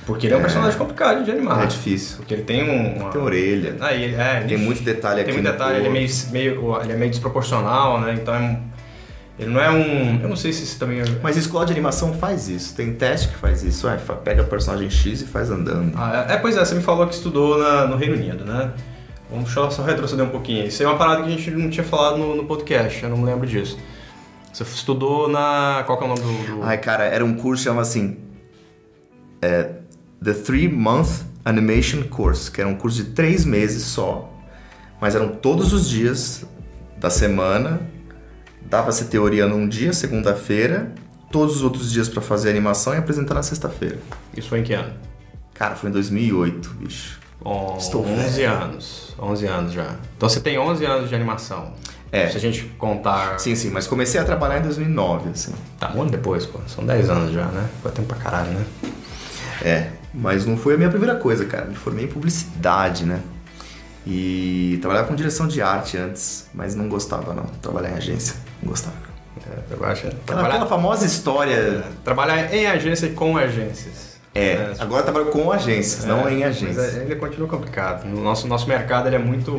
[0.06, 1.64] Porque ele é um personagem complicado de animar.
[1.64, 2.16] É difícil.
[2.18, 2.96] Porque ele tem um...
[3.00, 3.10] Uma...
[3.10, 3.76] Tem orelha.
[3.80, 6.92] Ah, ele, é, Tem muito detalhe aqui Tem muito detalhe, ele é meio, meio, ele
[6.92, 8.14] é meio desproporcional, né?
[8.14, 8.62] Então é um-
[9.38, 10.18] ele não é um.
[10.22, 11.04] Eu não sei se isso também é.
[11.22, 12.74] Mas escola de animação faz isso.
[12.74, 13.86] Tem teste que faz isso.
[13.86, 15.92] É, pega o personagem X e faz andando.
[15.94, 18.70] Ah, é, é, pois é, você me falou que estudou na- no Reino Unido, né?
[19.30, 20.64] Vamos só, só retroceder um pouquinho.
[20.66, 23.18] Isso é uma parada que a gente não tinha falado no, no podcast, eu não
[23.18, 23.76] me lembro disso.
[24.50, 25.82] Você estudou na.
[25.84, 26.56] Qual que é o nome do.
[26.56, 28.16] do- Ai, cara, era um curso que chama assim.
[29.42, 29.68] é,
[30.22, 34.32] The Three Month Animation Course, que era um curso de três meses só.
[35.00, 36.44] Mas eram todos os dias
[36.98, 37.80] da semana.
[38.62, 40.92] Dava-se teoria num dia, segunda-feira.
[41.30, 43.98] Todos os outros dias pra fazer animação e apresentar na sexta-feira.
[44.36, 44.92] Isso foi em que ano?
[45.54, 47.20] Cara, foi em 2008, bicho.
[47.44, 48.52] On- Estou 11 velho.
[48.52, 49.14] anos.
[49.18, 49.94] 11 anos já.
[50.16, 51.72] Então você tem 11 anos de animação.
[52.10, 52.28] É.
[52.28, 53.38] Se a gente contar.
[53.38, 55.52] Sim, sim, mas comecei a trabalhar em 2009, assim.
[55.78, 56.58] Tá, um ano depois, pô.
[56.66, 57.68] São 10 anos já, né?
[57.82, 58.64] Foi tempo pra caralho, né?
[59.62, 61.66] É, mas não foi a minha primeira coisa, cara.
[61.66, 63.20] Me formei em publicidade, né?
[64.06, 67.44] E trabalhava com direção de arte antes, mas não gostava não.
[67.60, 68.94] Trabalhar em agência, não gostava.
[69.48, 70.06] É, eu acho.
[70.06, 71.84] Aquela, Trabalhar, aquela famosa história.
[72.04, 74.16] trabalhar em agência e com agências.
[74.34, 76.94] É, agora eu trabalho com agências, não É, em Mas agências.
[76.96, 78.04] ainda continua complicado.
[78.06, 79.50] No nosso, nosso mercado ele é muito.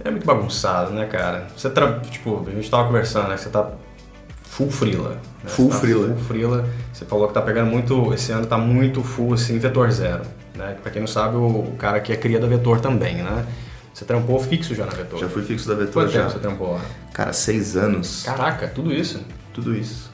[0.00, 1.46] Ele é muito bagunçado, né, cara?
[1.56, 2.00] Você tra...
[2.00, 3.36] Tipo, a gente tava conversando, né?
[3.36, 3.70] Você tá
[4.54, 5.10] full freela.
[5.42, 5.48] Né?
[5.50, 6.06] Full tá freela.
[6.08, 6.68] Full freela.
[6.92, 8.14] Você falou que tá pegando muito.
[8.14, 10.22] Esse ano tá muito full, assim, vetor zero.
[10.54, 10.76] Né?
[10.80, 13.44] Pra quem não sabe, o, cara que é cria da vetor também, né?
[13.92, 15.18] Você trampou fixo já na vetor.
[15.18, 16.20] Já fui fixo da Vetor Quanto já.
[16.22, 16.80] tempo você trampou lá?
[17.12, 18.22] Cara, seis anos.
[18.24, 19.20] Caraca, tudo isso?
[19.52, 20.12] Tudo isso.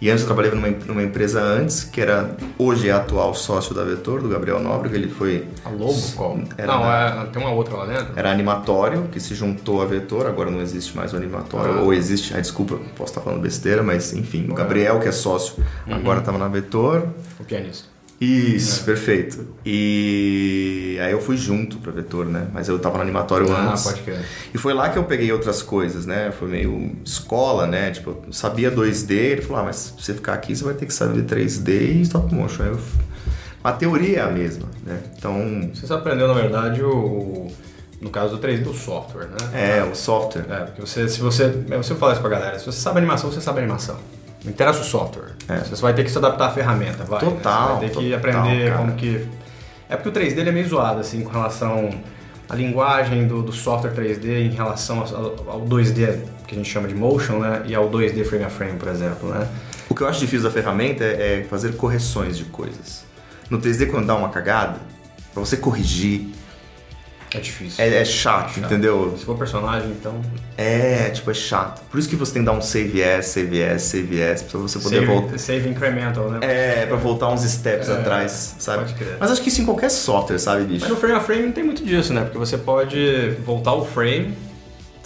[0.00, 3.82] E antes eu trabalhava numa, numa empresa antes, que era hoje é atual sócio da
[3.82, 5.46] Vetor, do Gabriel Nóbrega, ele foi.
[5.64, 6.00] A Lobo?
[6.14, 6.38] Qual?
[6.56, 8.12] Era não, da- é, tem uma outra lá dentro?
[8.14, 11.82] Era animatório, que se juntou a Vetor, agora não existe mais o animatório, Ah.
[11.82, 14.54] ou existe, ah, desculpa, posso estar falando besteira, mas enfim, o é.
[14.54, 15.54] Gabriel, que é sócio,
[15.86, 15.94] Uhum.
[15.94, 17.08] agora estava na Vetor.
[17.40, 17.88] O pianista.
[18.20, 19.46] Isso, perfeito.
[19.64, 22.48] E aí eu fui junto pra Vetor, né?
[22.52, 23.84] Mas eu tava no animatório Ah, antes.
[23.84, 24.24] pode crer.
[24.52, 26.32] E foi lá que eu peguei outras coisas, né?
[26.36, 27.92] Foi meio escola, né?
[27.92, 30.86] Tipo, eu sabia 2D, ele falou, ah, mas se você ficar aqui, você vai ter
[30.86, 32.64] que saber 3D e stop motion.
[32.64, 32.80] Aí eu...
[33.62, 34.98] A teoria é a mesma, né?
[35.16, 37.52] Então, Você aprendeu, na verdade, o, o-
[38.00, 39.78] no caso do 3D, o software, né?
[39.78, 40.44] é, o software.
[40.48, 41.44] É, porque você, se você.
[41.68, 43.96] Eu sempre falo isso pra galera, se você sabe animação, você sabe animação.
[44.44, 45.30] Não interessa o software.
[45.48, 45.58] É.
[45.58, 47.22] Você vai ter que se adaptar à ferramenta, vai.
[47.24, 47.30] né?
[47.30, 48.78] Total, Você vai ter que total, aprender cara.
[48.78, 49.26] como que.
[49.88, 51.90] É porque o 3D ele é meio zoado, assim, com relação
[52.48, 56.86] à linguagem do, do software 3D em relação ao, ao 2D, que a gente chama
[56.86, 57.62] de motion, né?
[57.66, 59.48] E ao 2D frame a frame, por exemplo, né?
[59.88, 63.04] O que eu acho difícil da ferramenta é, é fazer correções de coisas.
[63.50, 64.78] No 3D, quando dá uma cagada,
[65.32, 66.28] pra você corrigir,
[67.38, 67.84] É difícil.
[67.84, 68.64] É, é chato, Chato.
[68.64, 69.14] entendeu?
[69.16, 70.20] Se for personagem, então.
[70.56, 71.82] É, tipo, é chato.
[71.90, 74.58] Por isso que você tem que dar um save S, save S, save S, pra
[74.58, 75.38] você poder save, voltar.
[75.38, 76.38] save incremental, né?
[76.42, 78.78] É, pra voltar uns steps É, atrás, sabe?
[78.84, 79.16] pode crer.
[79.20, 80.80] Mas acho que isso em qualquer software, sabe, bicho?
[80.82, 82.22] Mas no frame a frame não tem muito disso, né?
[82.22, 84.36] Porque você pode voltar o frame.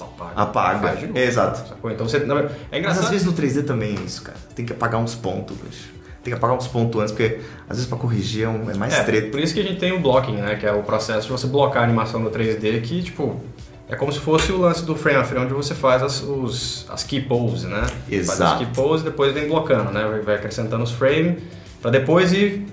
[0.01, 0.33] Apaga.
[0.81, 1.07] Apaga.
[1.07, 1.69] Novo, Exato.
[1.69, 1.91] sacou?
[1.91, 2.17] Então você.
[2.19, 3.05] É Mas engraçado.
[3.05, 4.39] às vezes no 3D também é isso, cara.
[4.55, 5.91] Tem que apagar uns pontos, bicho.
[6.23, 8.95] Tem que apagar uns pontos antes, porque às vezes pra corrigir é, um- é mais
[8.95, 9.29] É, treta.
[9.31, 10.55] por isso que a gente tem o blocking, né?
[10.57, 13.41] Que é o processo de você blocar a animação no 3D, que, tipo,
[13.89, 16.87] é como se fosse o lance do frame a frame, onde você faz as, os,
[16.89, 17.81] as key poses, né?
[17.83, 18.53] Faz Exato.
[18.53, 20.05] as key poses e depois vem blocando, né?
[20.09, 21.43] Vai, vai acrescentando os frames,
[21.81, 22.67] pra depois ir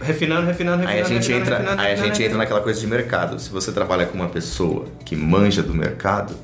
[0.00, 2.60] refinando, refinando, refinando, Aí a gente refinando, entra, refinando, aí a refinando, gente entra naquela
[2.60, 3.40] coisa de mercado.
[3.40, 6.34] Se você trabalha com uma pessoa que manja do mercado,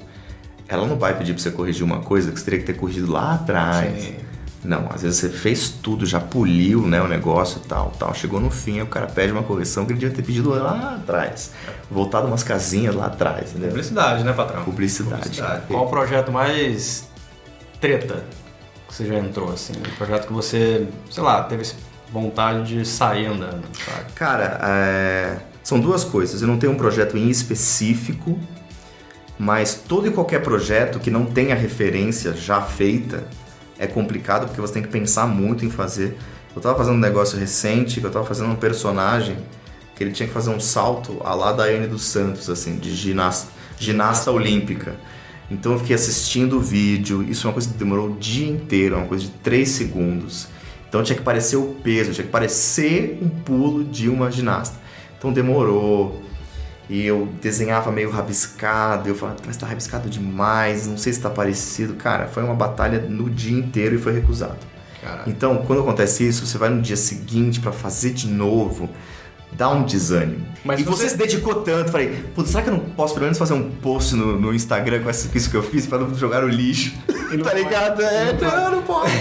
[0.67, 3.13] ela não vai pedir pra você corrigir uma coisa que você teria que ter corrigido
[3.13, 4.03] lá atrás.
[4.03, 4.15] Sim.
[4.65, 8.15] Não, às vezes você fez tudo, já poliu né, o negócio e tal, tal.
[8.15, 10.95] Chegou no fim, aí o cara pede uma correção que ele devia ter pedido lá
[10.95, 11.53] atrás.
[11.91, 13.69] Voltado umas casinhas lá atrás, entendeu?
[13.69, 14.65] Publicidade, né, patrão?
[14.65, 15.43] Publicidade.
[15.69, 17.07] Qual o projeto mais
[17.79, 18.25] treta
[18.89, 19.75] que você já entrou, assim?
[19.77, 21.71] Um projeto que você, sei lá, teve
[22.11, 24.13] vontade de sair andando, sabe?
[24.15, 26.41] Cara, é, são duas coisas.
[26.41, 28.39] Eu não tenho um projeto em específico,
[29.39, 33.25] mas todo e qualquer projeto que não tenha referência já feita
[33.79, 36.17] é complicado porque você tem que pensar muito em fazer.
[36.55, 39.37] Eu tava fazendo um negócio recente, que eu tava fazendo um personagem
[39.95, 42.95] que ele tinha que fazer um salto a lá da Anne dos Santos, assim, de
[42.95, 44.97] ginasta, ginasta olímpica.
[45.51, 48.95] Então eu fiquei assistindo o vídeo, isso é uma coisa que demorou o dia inteiro,
[48.95, 50.49] é uma coisa de 3 segundos.
[50.89, 54.79] Então tinha que parecer o peso, tinha que parecer um pulo de uma ginasta.
[55.19, 56.23] Então demorou.
[56.89, 61.31] E eu desenhava meio rabiscado, eu falava, mas tá rabiscado demais, não sei se tá
[61.31, 61.95] parecido.
[61.95, 64.59] Cara, foi uma batalha no dia inteiro e foi recusado.
[65.27, 68.89] Então, quando acontece isso, você vai no dia seguinte pra fazer de novo,
[69.53, 70.47] dá um desânimo.
[70.65, 71.05] Mas e você...
[71.05, 73.71] você- se dedicou tanto, falei, putz, será que eu não posso pelo menos fazer um
[73.71, 76.95] post no, no Instagram com isso que eu fiz pra não jogar no lixo?
[77.43, 78.03] Tá ligado?
[78.03, 79.13] É, Não não, não pode.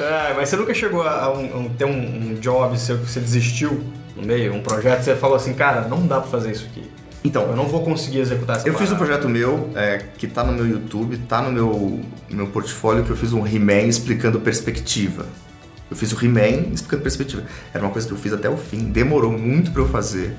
[0.00, 1.90] É, mas você nunca chegou a, a um- a ter um,
[2.30, 3.82] um job seu que você desistiu
[4.16, 6.90] no meio, um projeto que você falou assim, cara, não dá pra fazer isso aqui.
[7.22, 9.04] Então, Eu não vou conseguir executar essa Eu fiz um parada.
[9.18, 13.16] projeto meu, é, que tá no meu YouTube, tá no meu, meu portfólio, que eu
[13.16, 15.26] fiz um He-Man explicando perspectiva.
[15.90, 17.42] Eu fiz o He-Man explicando perspectiva.
[17.74, 20.34] Era uma coisa que eu fiz até o fim, demorou muito pra eu fazer.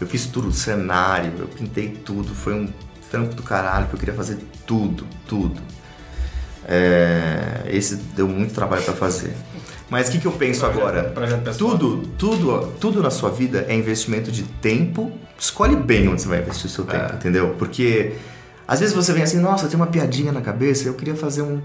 [0.00, 2.68] Eu fiz tudo, cenário, eu pintei tudo, foi um
[3.10, 5.60] trampo do caralho, porque eu queria fazer tudo, tudo.
[6.68, 9.32] É, esse deu muito trabalho pra fazer.
[9.88, 11.02] Mas o que, que eu penso Projeto- agora?
[11.10, 11.56] projeto.
[11.56, 15.12] Tudo, tudo, tudo na sua vida é investimento de tempo.
[15.38, 17.16] Escolhe bem onde você vai investir o seu tempo, É.
[17.16, 17.54] entendeu?
[17.58, 18.14] Porque
[18.66, 21.60] às vezes você vem assim, nossa, tenho uma piadinha na cabeça, eu queria fazer um,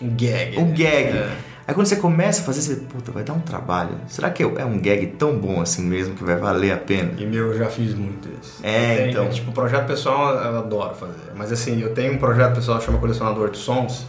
[0.00, 0.58] Um gag.
[0.58, 1.08] um gag.
[1.18, 1.30] É.
[1.68, 3.96] Aí quando você começa a fazer, você, puta, vai dar um trabalho.
[4.08, 7.12] Será que é um gag tão bom assim mesmo que vai valer a pena?
[7.18, 8.58] E meu, eu já fiz muito isso.
[8.62, 9.28] É, tenho, então.
[9.28, 11.32] Tipo, projeto pessoal eu adoro fazer.
[11.36, 14.06] Mas assim, eu tenho um projeto pessoal que chama Colecionador de Sons,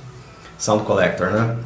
[0.63, 1.57] Sound Collector, né?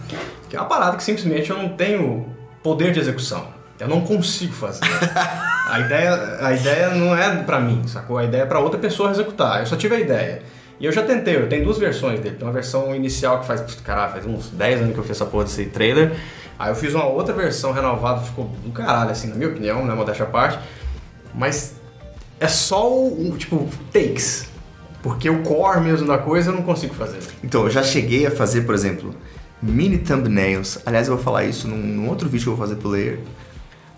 [0.49, 2.25] Que é uma parada que simplesmente eu não tenho
[2.63, 3.47] poder de execução.
[3.79, 4.81] Eu não consigo fazer.
[5.69, 8.17] a, ideia, a ideia não é pra mim, sacou?
[8.17, 9.59] A ideia é pra outra pessoa executar.
[9.59, 10.41] Eu só tive a ideia.
[10.79, 12.37] E eu já tentei, eu tenho duas versões dele.
[12.37, 15.27] Tem uma versão inicial que faz, caralho, faz uns 10 anos que eu fiz essa
[15.27, 16.17] porra desse trailer.
[16.57, 19.93] Aí eu fiz uma outra versão renovada, ficou do caralho, assim, na minha opinião, né?
[19.93, 20.57] Modéstia à parte.
[21.35, 21.75] Mas
[22.39, 24.49] é só o, tipo, takes.
[25.01, 27.19] Porque o core mesmo da coisa eu não consigo fazer.
[27.43, 29.15] Então, eu já cheguei a fazer, por exemplo,
[29.61, 30.79] mini thumbnails.
[30.85, 33.19] Aliás, eu vou falar isso num, num outro vídeo que eu vou fazer pro Layer.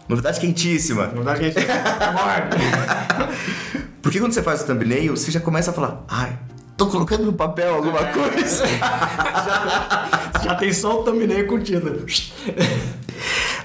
[0.07, 1.07] Novidade quentíssima.
[1.07, 1.65] Na verdade, a gente.
[1.65, 2.57] Guarda.
[4.01, 6.38] Porque quando você faz o thumbnail, você já começa a falar, ai,
[6.75, 8.63] tô colocando no papel alguma coisa.
[10.41, 12.05] Já tem só o thumbnail com o título.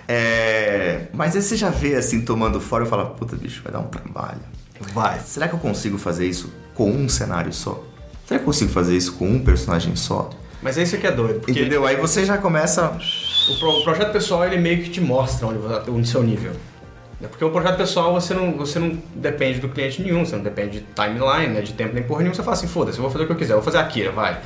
[0.08, 3.78] É, mas aí você já vê assim, tomando fora e fala, puta bicho, vai dar
[3.78, 4.40] um trabalho.
[4.80, 5.20] Vai.
[5.20, 7.82] Será que eu consigo fazer isso com um cenário só?
[8.26, 10.30] Será que eu consigo fazer isso com um personagem só?
[10.62, 11.40] Mas é isso que é doido.
[11.40, 11.86] Porque Entendeu?
[11.86, 12.88] Aí você já começa.
[13.50, 16.52] o, pro- o projeto pessoal ele meio que te mostra onde, você- onde seu nível.
[17.22, 20.42] É Porque o projeto pessoal você não, você não depende do cliente nenhum, você não
[20.42, 22.34] depende de timeline, né, de tempo nem porra nenhuma.
[22.34, 23.84] Você fala assim, foda-se, eu vou fazer o que eu quiser, eu vou fazer a
[23.84, 24.40] Kira, vai.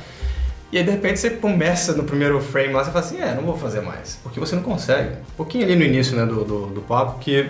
[0.71, 3.43] E aí de repente você começa no primeiro frame lá, você fala assim, é, não
[3.43, 4.19] vou fazer mais.
[4.21, 5.09] Porque você não consegue.
[5.33, 7.49] Um pouquinho ali no início né, do, do, do papo, que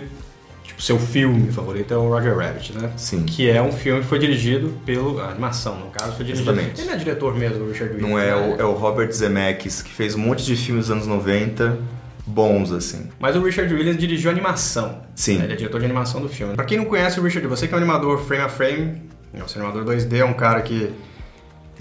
[0.70, 2.90] tipo, seu filme favorito é o Roger Rabbit, né?
[2.96, 3.24] Sim.
[3.24, 5.20] Que é um filme que foi dirigido pelo.
[5.20, 6.50] A animação, no caso, foi dirigido.
[6.50, 6.80] Exatamente.
[6.80, 8.10] Ele não é diretor mesmo, o Richard Williams.
[8.10, 8.56] Não é né?
[8.56, 11.78] o, é o Robert Zemeckis, que fez um monte de filmes dos anos 90
[12.26, 13.08] bons, assim.
[13.18, 15.02] Mas o Richard Williams dirigiu animação.
[15.14, 15.42] Sim.
[15.42, 16.54] Ele é diretor de animação do filme.
[16.54, 19.02] Pra quem não conhece o Richard, você que é um animador frame a frame,
[19.34, 20.90] nosso animador 2D é um cara que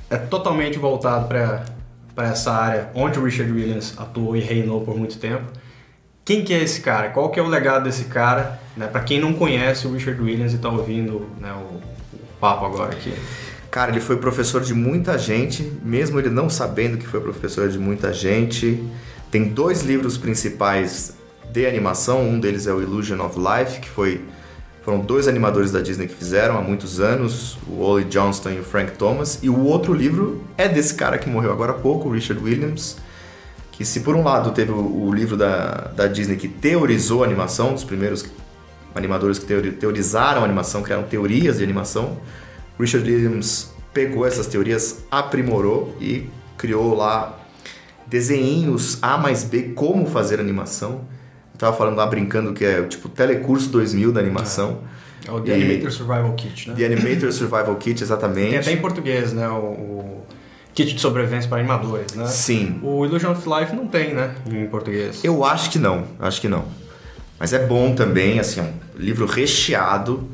[0.09, 1.63] é totalmente voltado pra
[2.17, 5.45] essa área onde o Richard Williams atuou e reinou por muito tempo.
[6.29, 7.09] Quem que é esse cara?
[7.09, 10.53] Qual que é o legado desse cara né, para quem não conhece o Richard Williams
[10.53, 11.77] e está ouvindo né, o,
[12.15, 13.11] o papo agora aqui.
[13.71, 17.79] Cara, ele foi professor de muita gente, mesmo ele não sabendo que foi professor de
[17.79, 18.87] muita gente.
[19.31, 21.17] Tem dois livros principais
[21.51, 24.21] de animação, um deles é o Illusion of Life, que foi
[24.83, 28.63] foram dois animadores da Disney que fizeram há muitos anos, o Ollie Johnston e o
[28.63, 32.11] Frank Thomas, e o outro livro é desse cara que morreu agora há pouco, o
[32.11, 32.97] Richard Williams,
[33.79, 37.25] que se por um lado teve o, o livro da, da Disney que teorizou a
[37.25, 38.25] animação, dos primeiros
[38.93, 42.17] animadores que teorizaram a animação, criaram teorias de animação,
[42.77, 47.39] Richard Williams pegou essas teorias, aprimorou e criou lá
[48.05, 51.07] desenhinhos A mais B como fazer animação.
[51.53, 54.79] Eu tava falando lá brincando que é tipo telecurso 2000 da animação.
[55.25, 56.75] É, é o The e Animator Survival Kit, né?
[56.75, 58.49] The Animator Survival Kit, exatamente.
[58.49, 59.47] Tem até em português, né?
[59.47, 60.18] O, o
[60.79, 62.25] kit de sobrevivência para animadores, né?
[62.25, 62.79] Sim.
[62.81, 64.33] O Illusion of Life não tem, né?
[64.49, 65.23] Em português.
[65.25, 66.63] Eu acho que não, acho que não.
[67.37, 70.29] Mas é bom também, assim, um livro recheado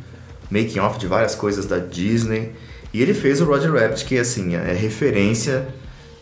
[0.52, 2.52] making off de várias coisas da Disney.
[2.94, 5.68] E ele fez o Roger Rabbit, que assim, é referência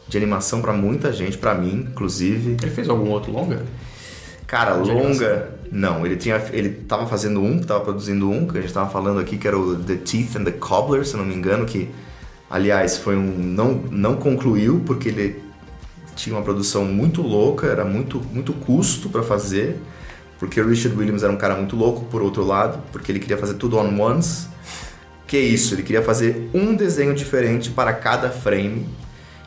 [0.07, 2.57] de animação para muita gente, para mim, inclusive.
[2.61, 3.61] Ele fez algum outro longa?
[4.47, 5.47] Cara, de longa, animação?
[5.71, 6.05] não.
[6.05, 9.37] Ele tinha, ele tava fazendo um, tava produzindo um, que a gente tava falando aqui,
[9.37, 11.89] que era o The Teeth and the Cobbler, se não me engano, que
[12.53, 15.41] aliás foi um não não concluiu porque ele
[16.15, 19.81] tinha uma produção muito louca, era muito muito custo para fazer.
[20.37, 23.37] Porque o Richard Williams era um cara muito louco, por outro lado, porque ele queria
[23.37, 24.47] fazer tudo on once.
[25.25, 28.85] Que isso, ele queria fazer um desenho diferente para cada frame.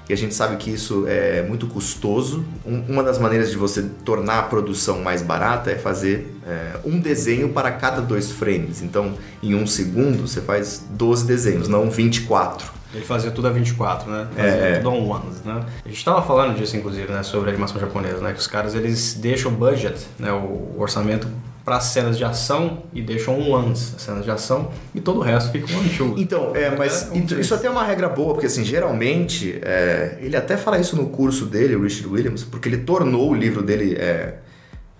[0.08, 2.44] E a gente sabe que isso é muito custoso.
[2.64, 6.98] Um, uma das maneiras de você tornar a produção mais barata é fazer é, um
[6.98, 8.80] desenho para cada dois frames.
[8.80, 12.75] Então, em um segundo, você faz 12 desenhos, não 24.
[12.94, 14.28] Ele fazia tudo a 24, né?
[14.34, 14.76] Fazia é, é.
[14.76, 15.64] tudo on ones, né?
[15.84, 17.22] A gente estava falando disso, inclusive, né?
[17.22, 18.32] Sobre a animação japonesa, né?
[18.32, 20.32] Que os caras, eles deixam o budget, né?
[20.32, 21.28] O orçamento
[21.66, 25.20] para cenas de ação e deixam um ones as cenas de ação e todo o
[25.20, 26.14] resto fica um two.
[26.16, 30.16] Então, é, mas é, um isso até é uma regra boa, porque assim, geralmente, é,
[30.20, 33.64] ele até fala isso no curso dele, o Richard Williams, porque ele tornou o livro
[33.64, 34.38] dele, é,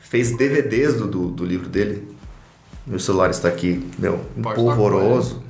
[0.00, 2.08] fez DVDs do, do, do, livro dele.
[2.84, 4.18] Meu celular está aqui, meu,
[4.56, 5.44] polvoroso.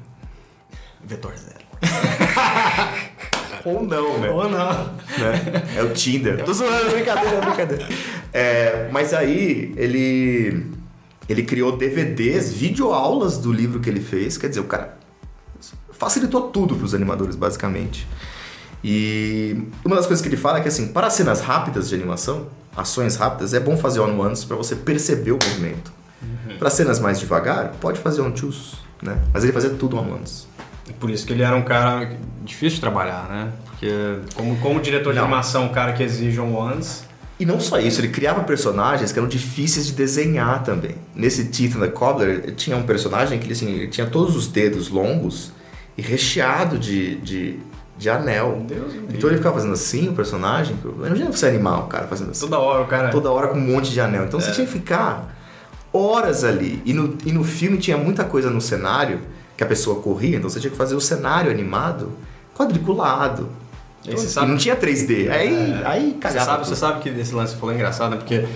[1.03, 1.66] Vetor zero.
[3.65, 4.31] Ou não, né?
[4.31, 4.85] Ou não.
[5.19, 5.65] Né?
[5.77, 6.45] É o Tinder.
[6.45, 7.89] Tô zoando, brincadeira, brincadeira.
[8.33, 10.71] É, mas aí ele
[11.29, 14.39] ele criou DVDs, videoaulas do livro que ele fez.
[14.39, 14.97] Quer dizer, o cara
[15.91, 18.07] facilitou tudo para os animadores, basicamente.
[18.85, 22.47] E uma das coisas que ele fala é que, assim, para cenas rápidas de animação,
[22.77, 25.93] ações rápidas, é bom fazer on-ones para você perceber o movimento.
[26.23, 26.59] Uhum.
[26.59, 29.19] Para cenas mais devagar, pode fazer on-twos, né?
[29.33, 29.97] Mas ele fazia tudo
[30.99, 32.11] Por isso que ele era um cara
[32.45, 33.53] difícil de trabalhar, né?
[33.65, 33.91] Porque
[34.35, 35.27] como, como diretor de Não.
[35.27, 37.05] animação, um cara que exige on-ones...
[37.39, 40.95] E não só isso, ele criava personagens que eram difíceis de desenhar também.
[41.15, 44.89] Nesse Teeth and the Cobbler, tinha um personagem que assim, ele tinha todos os dedos
[44.89, 45.53] longos
[45.99, 47.59] e recheado de, de,
[47.99, 48.65] de anel.
[48.67, 50.75] Deus então ele ficava fazendo assim, o personagem.
[50.83, 52.41] Imagina você animar o cara fazendo assim.
[52.41, 53.11] Toda hora o cara.
[53.11, 54.25] Toda hora com um monte de anel.
[54.25, 54.43] Então é.
[54.43, 55.37] você tinha que ficar
[55.93, 56.83] horas ali.
[56.87, 59.21] E no, e no filme tinha muita coisa no cenário
[59.57, 62.13] que a pessoa corria, então você tinha que fazer o cenário animado
[62.55, 63.49] quadriculado.
[64.05, 64.47] Então, e, sabe...
[64.47, 65.31] e não tinha 3D.
[65.31, 66.45] Aí, é, aí cagava.
[66.45, 68.17] Você sabe, você sabe que esse lance falou engraçado, né?
[68.17, 68.47] Porque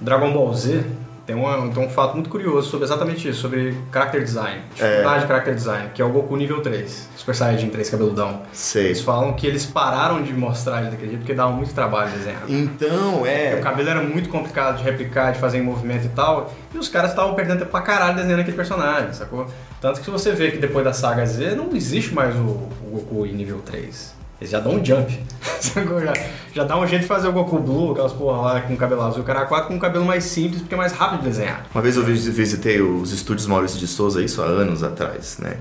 [0.00, 0.84] Dragon Ball Z
[1.26, 5.20] tem, uma, tem um fato muito curioso sobre exatamente isso, sobre character design, dificuldade é.
[5.20, 8.42] de character design, que é o Goku nível 3, Super Saiyajin 3 cabeludão.
[8.52, 8.86] Sei.
[8.86, 12.42] Eles falam que eles pararam de mostrar ele daquele jeito porque dava muito trabalho desenhar.
[12.48, 13.50] Então, é.
[13.50, 16.78] Porque o cabelo era muito complicado de replicar, de fazer em movimento e tal, e
[16.78, 19.46] os caras estavam perdendo tempo pra caralho desenhando aquele personagem, sacou?
[19.80, 22.90] Tanto que se você vê que depois da saga Z, não existe mais o, o
[22.92, 24.13] Goku em nível 3.
[24.40, 25.10] Eles já dão um jump.
[25.60, 26.12] já,
[26.52, 29.22] já dá um jeito de fazer o Goku Blue, aquelas porra lá com cabelo azul,
[29.22, 31.66] o cara 4 com um cabelo mais simples, porque é mais rápido de desenhar.
[31.74, 35.56] Uma vez eu visitei os estúdios Maurício de Souza, isso há anos atrás, né?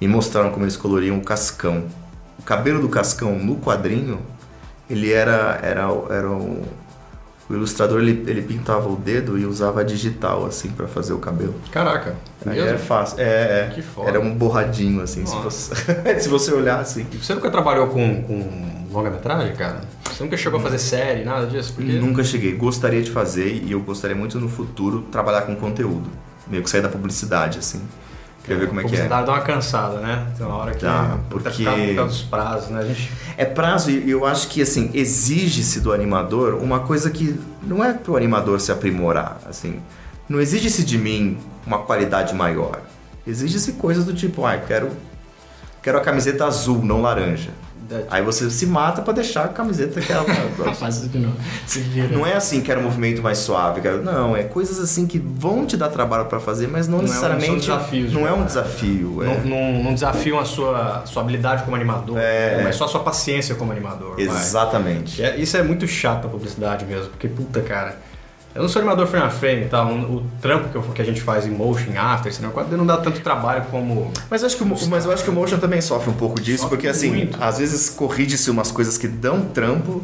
[0.00, 1.84] E mostraram como eles coloriam o Cascão.
[2.38, 4.20] O cabelo do Cascão no quadrinho,
[4.90, 6.62] ele era, era, era um,
[7.48, 11.54] o ilustrador ele, ele pintava o dedo e usava digital assim para fazer o cabelo.
[11.70, 12.16] Caraca.
[12.44, 13.20] Aí é fácil.
[13.20, 13.72] É, é.
[13.74, 14.08] Que foda.
[14.08, 15.74] Era um borradinho assim, se você,
[16.20, 17.06] se você olhar assim.
[17.12, 19.80] E você nunca trabalhou com, com longa-metragem, cara?
[20.04, 21.72] Você nunca chegou a fazer série, nada disso?
[21.74, 21.92] Porque...
[21.92, 22.54] Nunca cheguei.
[22.54, 26.10] Gostaria de fazer e eu gostaria muito no futuro trabalhar com conteúdo.
[26.48, 27.82] Meio que sair da publicidade, assim.
[28.46, 29.08] Queria ver como é que é.
[29.08, 30.24] dá uma cansada, né?
[30.38, 32.84] Tem uma hora que tá, porque ficar dos prazos, né?
[32.84, 33.12] Gente...
[33.36, 37.92] É prazo e eu acho que assim exige-se do animador uma coisa que não é
[37.92, 39.80] para o animador se aprimorar, assim.
[40.28, 42.82] Não exige-se de mim uma qualidade maior.
[43.26, 44.92] Exige-se coisas do tipo, ah, quero
[45.82, 47.50] quero a camiseta azul, não laranja.
[48.10, 50.24] Aí você se mata pra deixar a camiseta que ela.
[50.74, 51.36] Faz isso de novo.
[51.66, 52.08] Se vira.
[52.08, 53.98] Não é assim que era um movimento mais suave, cara.
[53.98, 57.04] Não, é coisas assim que vão te dar trabalho pra fazer, mas não, Não é
[57.04, 57.46] um- necessariamente.
[57.46, 58.44] são desafios, não é um né?
[58.46, 59.22] desafio.
[59.22, 59.26] É.
[59.26, 62.60] Não, não, não desafiam a sua, sua habilidade como animador, É.
[62.64, 64.18] mas só a sua paciência como animador.
[64.18, 65.22] Exatamente.
[65.22, 67.98] É, isso é muito chato na publicidade mesmo, porque puta cara.
[68.56, 71.04] Eu não sou animador frame a frame tal, um- o trampo que, eu- que a
[71.04, 74.10] gente faz em motion, after, assim, quase não dá tanto trabalho como.
[74.30, 76.40] Mas, eu acho que, o mas eu acho que o motion também sofre um pouco
[76.40, 77.38] disso, Sofre porque assim, muito.
[77.42, 80.02] às vezes corrige-se umas coisas que dão trampo,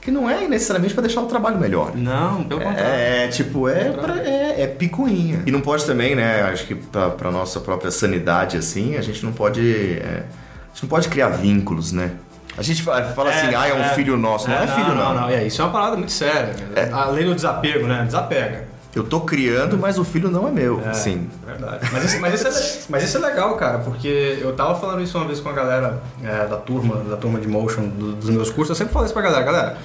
[0.00, 1.94] que não é necessariamente pra deixar o trabalho melhor.
[1.94, 2.90] Não, pelo contrário.
[2.90, 5.42] É, tipo, é, pra- é, é picuinha.
[5.44, 6.42] E não pode também, né?
[6.42, 9.60] Acho que pra, pra nossa própria sanidade, assim, a gente não pode.
[10.00, 12.12] é, a gente não pode criar vínculos, né?
[12.58, 14.48] A gente fa- fala assim, ah, é um filho nosso.
[14.50, 15.14] Não é, filho, não.
[15.14, 16.54] Não, é, isso é uma parada muito séria.
[16.92, 18.02] A lei do desapego, né?
[18.04, 18.66] Desapega.
[18.94, 20.82] Eu tô criando, mas o filho não é meu.
[20.84, 21.30] É, Sim.
[21.46, 21.88] Verdade.
[21.92, 25.16] Mas isso, mas, isso é, mas isso é legal, cara, porque eu tava falando isso
[25.16, 28.50] uma vez com a galera é, da turma, da turma de motion do- dos meus
[28.50, 28.70] cursos.
[28.70, 29.76] Eu sempre falo isso pra galera, galera,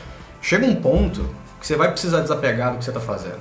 [0.41, 3.37] chega um ponto que você vai precisar desapegar do que você tá fazendo.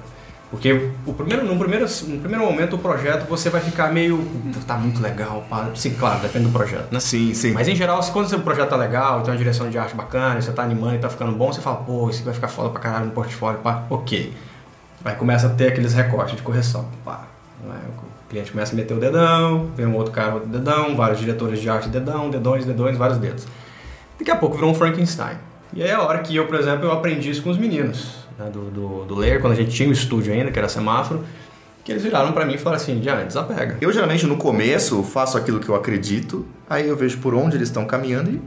[0.52, 4.18] Porque o primeiro, no, primeiro, no primeiro momento o projeto você vai ficar meio.
[4.18, 7.00] "Puta, Tá muito legal, pá." Sim, claro, depende do projeto, né?
[7.00, 7.52] Sim, sim.
[7.52, 9.94] Mas em geral, se quando o seu projeto tá legal, tem uma direção de arte
[9.94, 12.68] bacana, você tá animando e tá ficando bom, você fala, pô, isso vai ficar foda
[12.68, 14.34] pra caralho no portfólio, pá, ok.
[15.02, 17.22] Aí começa a ter aqueles recortes de correção, pá.
[17.64, 17.74] né?
[18.26, 21.62] O cliente começa a meter o dedão, vem um outro cara, outro dedão, vários diretores
[21.62, 23.46] de arte, dedão, dedões, dedões, vários dedos.
[24.18, 25.36] Daqui a pouco virou um Frankenstein.
[25.72, 28.21] E aí é a hora que eu, por exemplo, eu aprendi isso com os meninos
[28.44, 31.24] né, do, do, do Layer, quando a gente tinha o estúdio ainda, que era semáforo,
[31.84, 33.76] que eles viraram pra mim e falaram assim, Diana, desapega.
[33.80, 37.68] Eu geralmente no começo faço aquilo que eu acredito, aí eu vejo por onde eles
[37.68, 38.40] estão caminhando e,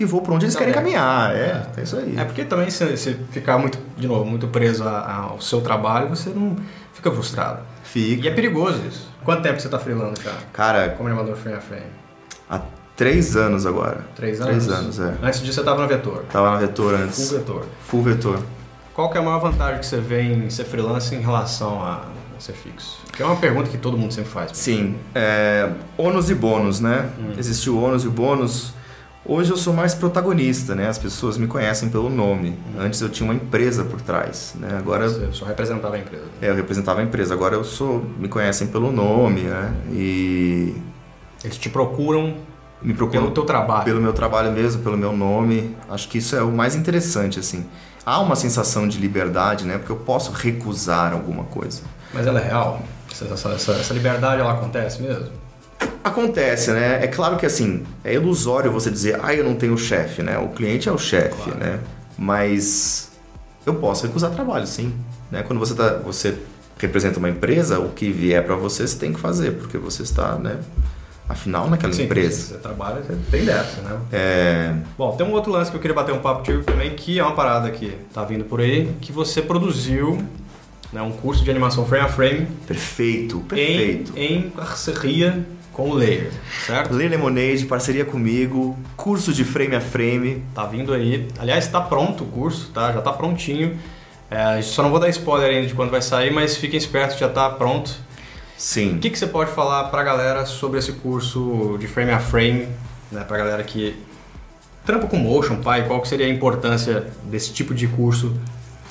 [0.00, 1.34] e vou por onde eles Tá querem caminhar.
[1.36, 2.14] É, é isso aí.
[2.16, 6.08] É porque também se, se ficar muito, de novo, muito preso a- ao seu trabalho,
[6.08, 6.56] você não
[6.94, 7.60] fica frustrado.
[7.84, 8.24] Fica.
[8.24, 9.08] E é perigoso isso.
[9.24, 10.32] Quanto tempo você tá freelando já?
[10.52, 11.82] Cara, Como animador frame a frame?
[12.48, 12.60] há
[12.96, 14.00] três anos agora.
[14.16, 14.64] Três anos?
[14.64, 15.14] Três anos, é.
[15.22, 16.24] Antes disso você tava na Vetor.
[16.32, 17.30] Tava na Vetor Full antes.
[17.32, 17.66] Vetor.
[17.86, 18.38] Full Vetor.
[18.98, 22.06] Qual que é a maior vantagem que você vê em ser freelance em relação a
[22.36, 22.98] ser fixo?
[23.12, 24.50] Que é uma pergunta que todo mundo sempre faz.
[24.54, 27.08] Sim, é, ônus e bônus, né?
[27.16, 27.32] Hum.
[27.38, 28.72] Existe o ônus e o bônus.
[29.24, 30.88] Hoje eu sou mais protagonista, né?
[30.88, 32.58] As pessoas me conhecem pelo nome.
[32.74, 32.80] Hum.
[32.80, 34.74] Antes eu tinha uma empresa por trás, né?
[34.76, 36.24] Agora Você só representava a empresa.
[36.42, 37.34] é, eu representava a empresa.
[37.34, 39.74] Agora eu sou, me conhecem pelo nome, né?
[39.92, 40.74] E
[41.44, 42.34] Eles te procuram
[42.82, 43.84] me procuram pelo teu trabalho.
[43.84, 45.76] pelo meu trabalho mesmo, pelo meu nome.
[45.88, 47.64] Acho que isso é o mais interessante, assim.
[48.04, 49.76] Há uma sensação de liberdade, né?
[49.78, 51.82] Porque eu posso recusar alguma coisa.
[52.12, 52.80] Mas ela é real?
[53.10, 55.26] Essa, essa- essa- liberdade, ela acontece mesmo?
[56.02, 57.04] Acontece, né?
[57.04, 60.38] É claro que assim, é ilusório você dizer, ah, eu não tenho chefe, né?
[60.38, 61.58] O cliente é o chefe, Claro.
[61.58, 61.78] né?
[62.16, 63.10] Mas
[63.66, 64.94] eu posso recusar trabalho, sim.
[65.30, 65.42] Né?
[65.42, 66.34] Quando você, tá, você
[66.78, 70.36] representa uma empresa, o que vier para você, você tem que fazer, porque você está,
[70.36, 70.56] né?
[71.28, 72.54] Afinal, naquela Sim, empresa.
[72.54, 73.98] Você trabalha, você tem dessa, né?
[74.10, 77.18] É, Bom, tem um outro lance que eu queria bater um papo contigo também, que
[77.18, 80.18] é uma parada que tá vindo por aí, que você produziu
[80.92, 84.12] né, um curso de animação frame a frame perfeito, em, perfeito.
[84.16, 86.32] em parceria com o Layer,
[86.66, 86.92] certo?
[86.92, 90.42] Lê Lemonade, parceria comigo, curso de frame a frame.
[90.52, 91.28] Tá vindo aí.
[91.38, 92.90] Aliás, tá pronto o curso, tá?
[92.90, 93.78] Já tá prontinho.
[94.30, 97.28] É, só não vou dar spoiler ainda de quando vai sair, mas fiquem espertos, já
[97.28, 97.94] tá pronto.
[98.58, 98.96] Sim.
[98.96, 102.68] O que, que você pode falar pra galera sobre esse curso de frame a frame,
[103.10, 103.22] né?
[103.22, 103.96] Pra galera que
[104.84, 108.34] trampa com motion, pai, qual que seria a importância desse tipo de curso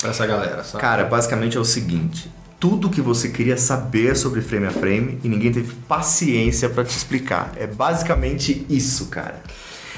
[0.00, 0.80] pra essa galera, sabe?
[0.80, 5.28] Cara, basicamente é o seguinte: tudo que você queria saber sobre frame a frame e
[5.28, 7.52] ninguém teve paciência pra te explicar.
[7.54, 9.42] É basicamente isso, cara.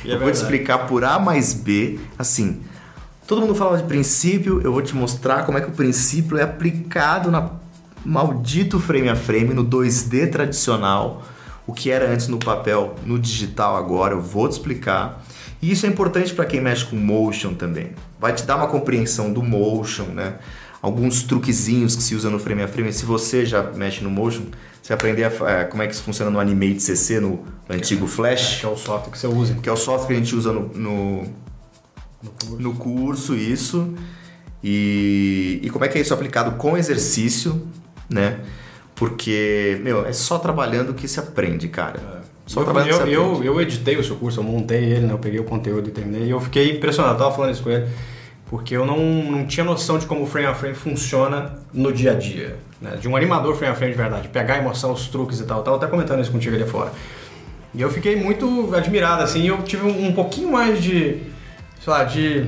[0.05, 2.61] É eu vou te explicar por A mais B, assim.
[3.25, 6.43] Todo mundo fala de princípio, eu vou te mostrar como é que o princípio é
[6.43, 7.60] aplicado na
[8.05, 11.23] maldito frame a frame, no 2D tradicional,
[11.67, 15.25] o que era antes no papel, no digital agora, eu vou te explicar.
[15.63, 17.93] E isso é importante para quem mexe com motion também.
[18.19, 20.39] Vai te dar uma compreensão do motion, né?
[20.81, 22.93] Alguns truquezinhos que se usa no frame a frame.
[22.93, 24.45] Se você já mexe no motion,
[24.83, 28.61] você aprender a eh, como é que isso funciona no Animate CC, no antigo Flash
[28.61, 30.53] que é o software que você usa que é o software que a gente usa
[30.53, 31.23] no, no,
[32.23, 32.63] no curso.
[32.63, 33.95] no curso, isso.
[34.65, 37.67] E, e como é que é isso aplicado com exercício,
[38.11, 38.39] né?
[38.95, 42.21] Porque, meu, é só trabalhando que se aprende, cara.
[42.45, 43.47] Só Eu, trabalhando que eu, se eu, aprende.
[43.47, 45.13] eu editei o seu curso, eu montei ele, né?
[45.13, 46.27] eu peguei o conteúdo e terminei.
[46.27, 47.89] E eu fiquei impressionado, eu tava falando isso com ele,
[48.47, 52.11] porque eu não, não tinha noção de como o frame a frame funciona no dia
[52.11, 52.57] a dia.
[52.81, 52.97] Né?
[52.97, 55.59] De um animador frame a frame de verdade, pegar e mostrar os truques e tal.
[55.59, 56.93] Eu tava até comentando isso contigo ali fora.
[57.73, 61.23] E eu fiquei muito admirado, assim, eu tive um, um pouquinho mais de,
[61.83, 62.47] sei lá, de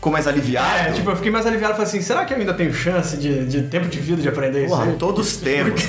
[0.00, 0.88] Ficou mais aliviado?
[0.88, 3.44] É, tipo, eu fiquei mais aliviado, falei assim, será que eu ainda tenho chance de,
[3.44, 4.74] de tempo de vida de aprender isso?
[4.74, 4.94] Aí?
[4.98, 5.82] todos temos,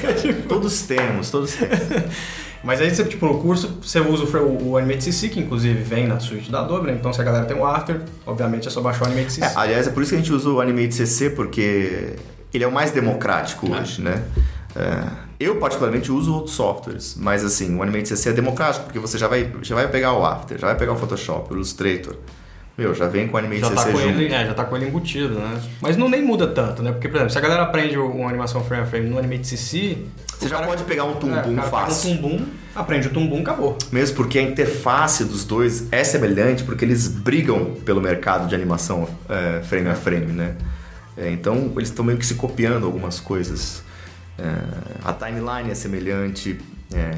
[0.50, 2.14] todos temos, todos temos.
[2.62, 6.08] Mas aí, você, tipo, no curso, você usa o, o Animate CC, que inclusive vem
[6.08, 6.98] na suíte da Adobe, né?
[7.00, 9.46] Então, se a galera tem o After, obviamente é só baixar o Animate CC.
[9.46, 12.18] É, aliás, é por isso que a gente usa o Animate CC, porque
[12.54, 13.80] ele é o mais democrático é.
[13.80, 14.22] hoje, né?
[14.76, 15.08] É,
[15.40, 19.30] eu, particularmente, uso outros softwares, mas assim, o Animate CC é democrático, porque você já
[19.30, 22.18] vai, já vai pegar o After, já vai pegar o Photoshop, o Illustrator.
[22.78, 24.20] Meu, já vem com o Animate já tá com junto.
[24.20, 25.62] Ele, é, já tá com ele embutido, né?
[25.82, 26.92] Mas não nem muda tanto, né?
[26.92, 29.98] Porque, por exemplo, se a galera aprende uma animação frame a frame no Animate CC...
[30.40, 32.12] Você já cara, pode pegar um tumbum é, fácil.
[32.12, 33.78] um tumbum, aprende o tumbum, acabou.
[33.92, 39.08] Mesmo porque a interface dos dois é semelhante, porque eles brigam pelo mercado de animação
[39.30, 40.56] é, frame a frame, né?
[41.16, 43.84] É, então, eles estão meio que se copiando algumas coisas.
[44.40, 44.44] É,
[45.04, 46.60] a timeline é semelhante,
[46.92, 47.18] é,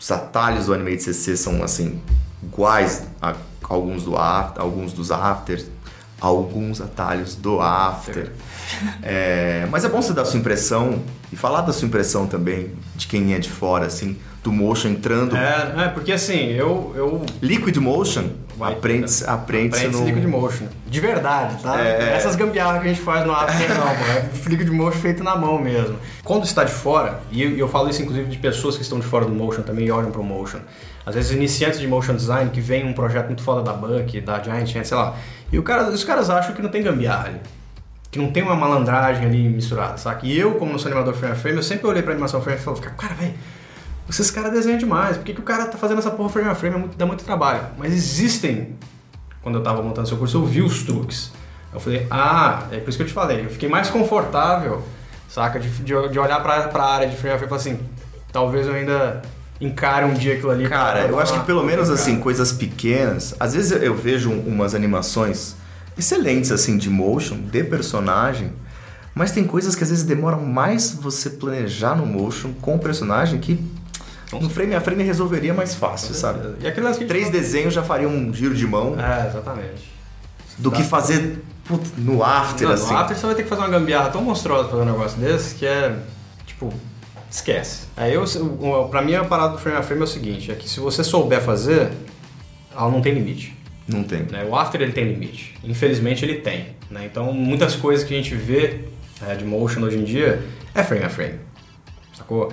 [0.00, 2.02] os atalhos do Animate CC são, assim,
[2.42, 3.36] iguais a
[3.68, 5.66] alguns, do after, alguns dos afters,
[6.20, 8.32] alguns atalhos do after.
[9.02, 12.74] É, mas é bom você dar a sua impressão e falar da sua impressão também,
[12.96, 15.36] de quem é de fora, assim, do motion entrando.
[15.36, 16.92] É, é porque assim, eu.
[16.96, 17.24] eu...
[17.40, 18.24] Liquid motion
[18.60, 20.04] aprende, aprende, aprende no...
[20.04, 20.66] Liquid motion.
[20.86, 21.80] De verdade, tá?
[21.80, 22.14] É...
[22.14, 25.58] Essas gambiarras que a gente faz no after não, é liquid motion feito na mão
[25.58, 25.96] mesmo.
[26.24, 29.06] Quando está de fora, e eu, eu falo isso inclusive de pessoas que estão de
[29.06, 30.58] fora do motion também e olham para o motion
[31.04, 34.40] às vezes iniciantes de motion design que vem um projeto muito foda da Buck, da
[34.40, 35.16] Giant, sei lá.
[35.50, 37.40] E o cara, os caras acham que não tem gambiarra ali.
[38.10, 40.26] Que não tem uma malandragem ali misturada, saca?
[40.26, 42.58] E eu, como não sou animador frame a frame, eu sempre olhei pra animação frame
[42.58, 43.34] a frame e falei, cara, velho,
[44.08, 45.16] esses caras desenham demais.
[45.16, 46.76] Por que, que o cara tá fazendo essa porra frame a frame?
[46.76, 47.62] É muito, dá muito trabalho.
[47.78, 48.76] Mas existem.
[49.42, 51.32] Quando eu tava montando seu curso, eu vi os truques.
[51.72, 53.44] Eu falei, ah, é por isso que eu te falei.
[53.46, 54.82] Eu fiquei mais confortável,
[55.28, 55.58] saca?
[55.58, 57.80] De, de, de olhar pra, pra área de frame a frame e falar assim,
[58.30, 59.22] talvez eu ainda
[59.60, 60.68] encara um dia aquilo ali.
[60.68, 63.34] Cara, eu acho que pelo menos assim, coisas pequenas.
[63.40, 65.56] Às vezes eu vejo umas animações
[65.96, 68.52] excelentes assim de motion, de personagem,
[69.14, 73.38] mas tem coisas que às vezes demoram mais você planejar no motion com o personagem
[73.38, 73.62] que
[74.40, 76.56] no frame a frame resolveria mais fácil, sabe?
[76.60, 78.96] E aquelas que Três desenhos já fariam um giro de mão.
[78.98, 79.92] É, exatamente.
[80.58, 81.42] Do que fazer
[81.96, 82.92] no after, Não, assim.
[82.92, 85.18] No after você vai ter que fazer uma gambiarra tão monstruosa pra fazer um negócio
[85.18, 85.96] desse que é,
[86.46, 86.72] tipo,
[87.32, 87.86] Esquece.
[87.96, 88.24] Aí eu,
[88.90, 91.02] pra mim a parada do frame a frame é o seguinte, é que se você
[91.02, 91.90] souber fazer,
[92.70, 93.56] ela não tem limite.
[93.88, 94.20] Não tem.
[94.24, 94.44] Né?
[94.44, 95.54] O After ele tem limite.
[95.64, 96.76] Infelizmente ele tem.
[96.90, 97.06] Né?
[97.06, 98.84] Então muitas coisas que a gente vê
[99.26, 100.42] é, de motion hoje em dia
[100.74, 101.38] é frame a frame.
[102.12, 102.52] Sacou?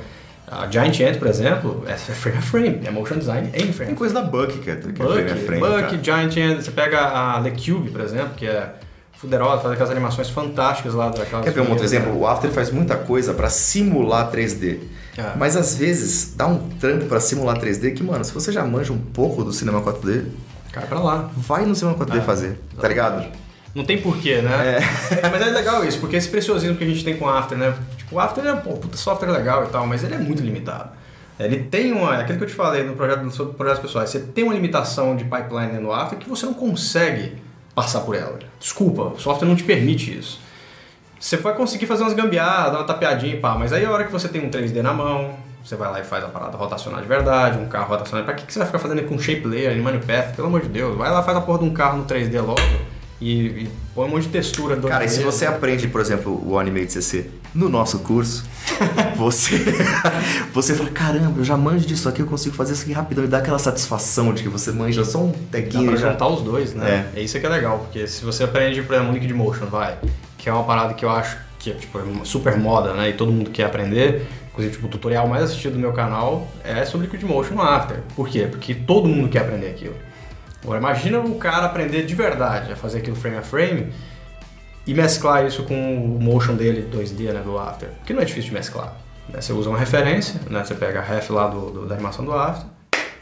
[0.51, 3.89] A Giant Ant, por exemplo, é frame a frame, é motion design em frame.
[3.89, 5.61] Tem coisa da Buck que é, que Buck, é frame a frame.
[5.61, 6.03] Buck.
[6.03, 8.73] Giant Ant, você pega a The Cube, por exemplo, que é
[9.13, 11.45] fuderosa, faz aquelas animações fantásticas lá daquelas.
[11.45, 12.17] Quer ver um outro exemplo?
[12.17, 14.79] O After faz muita coisa para simular 3D.
[15.17, 15.33] É.
[15.35, 18.93] Mas às vezes dá um trampo para simular 3D que, mano, se você já manja
[18.93, 20.23] um pouco do cinema 4D,
[20.71, 21.29] cai pra lá.
[21.35, 23.27] Vai no cinema 4D é, fazer, tá ligado?
[23.75, 24.79] Não tem porquê, né?
[24.79, 25.29] É.
[25.29, 27.75] mas é legal isso, porque esse preciosismo que a gente tem com After, né?
[28.11, 30.89] O After é, pô, puta software legal e tal, mas ele é muito limitado.
[31.39, 32.17] Ele tem uma.
[32.17, 35.23] Aquilo que eu te falei no projeto sobre projetos pessoais, você tem uma limitação de
[35.23, 37.37] pipeline no After que você não consegue
[37.73, 38.39] passar por ela.
[38.59, 40.41] Desculpa, o software não te permite isso.
[41.19, 44.03] Você vai conseguir fazer umas gambiarras, dar uma tapeadinha e pá, mas aí a hora
[44.05, 47.01] que você tem um 3D na mão, você vai lá e faz a parada rotacionar
[47.01, 48.25] de verdade, um carro rotacionar.
[48.25, 50.35] Pra que, que você vai ficar fazendo com shape layer, animal path?
[50.35, 52.59] Pelo amor de Deus, vai lá faz a porra de um carro no 3D logo
[53.21, 54.75] e, e põe um monte de textura.
[54.75, 58.43] Do Cara, e se você aprende, por exemplo, o Animate CC no nosso curso,
[59.17, 59.57] você
[60.53, 63.27] você fala, caramba, eu já manjo disso aqui, eu consigo fazer isso aqui rapidão e
[63.27, 65.85] dá aquela satisfação de que você manja só um tequinho.
[65.85, 66.11] Dá pra já...
[66.11, 67.09] juntar os dois, né?
[67.15, 67.19] É.
[67.19, 69.97] é isso que é legal, porque se você aprende, por exemplo, Liquid Motion, vai,
[70.37, 73.09] que é uma parada que eu acho que é tipo, é super moda, né?
[73.09, 74.25] E todo mundo quer aprender.
[74.51, 77.99] Inclusive, tipo, o tutorial mais assistido do meu canal é sobre Liquid Motion no After.
[78.15, 78.47] Por quê?
[78.49, 79.95] Porque todo mundo quer aprender aquilo.
[80.63, 83.93] Agora, imagina o cara aprender de verdade a fazer aquilo frame a frame
[84.85, 87.89] e mesclar isso com o motion dele 2D, né, do After.
[88.05, 88.95] Que não é difícil de mesclar.
[89.29, 89.39] Né?
[89.39, 90.63] Você usa uma referência, né?
[90.63, 92.65] Você pega a ref lá do, do, da animação do After,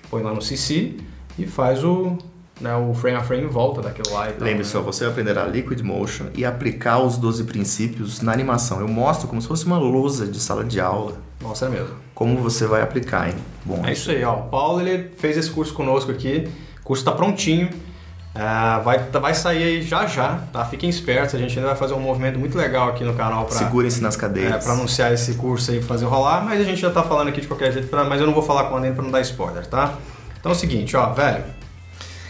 [0.09, 0.95] põe lá no CC
[1.37, 2.17] e faz o,
[2.59, 4.27] né, o frame a frame em volta daquilo lá.
[4.39, 4.81] Lembre-se, né?
[4.81, 8.79] você aprenderá Liquid Motion e aplicar os 12 princípios na animação.
[8.79, 11.17] Eu mostro como se fosse uma lousa de sala de aula.
[11.41, 11.95] Mostra mesmo.
[12.15, 13.35] Como você vai aplicar, hein?
[13.63, 14.35] Bom, é isso aí, ó.
[14.35, 16.49] O Paulo ele fez esse curso conosco aqui.
[16.87, 17.67] O curso está prontinho.
[17.67, 20.63] Uh, vai, vai sair aí já já, tá?
[20.63, 23.57] Fiquem espertos, a gente ainda vai fazer um movimento muito legal aqui no canal para
[23.57, 24.53] Segurem-se nas cadeiras.
[24.53, 27.41] É, para anunciar esse curso aí, fazer rolar, mas a gente já tá falando aqui
[27.41, 29.65] de qualquer jeito, pra, mas eu não vou falar quando ainda para não dar spoiler,
[29.65, 29.95] tá?
[30.39, 31.43] Então é o seguinte, ó, velho,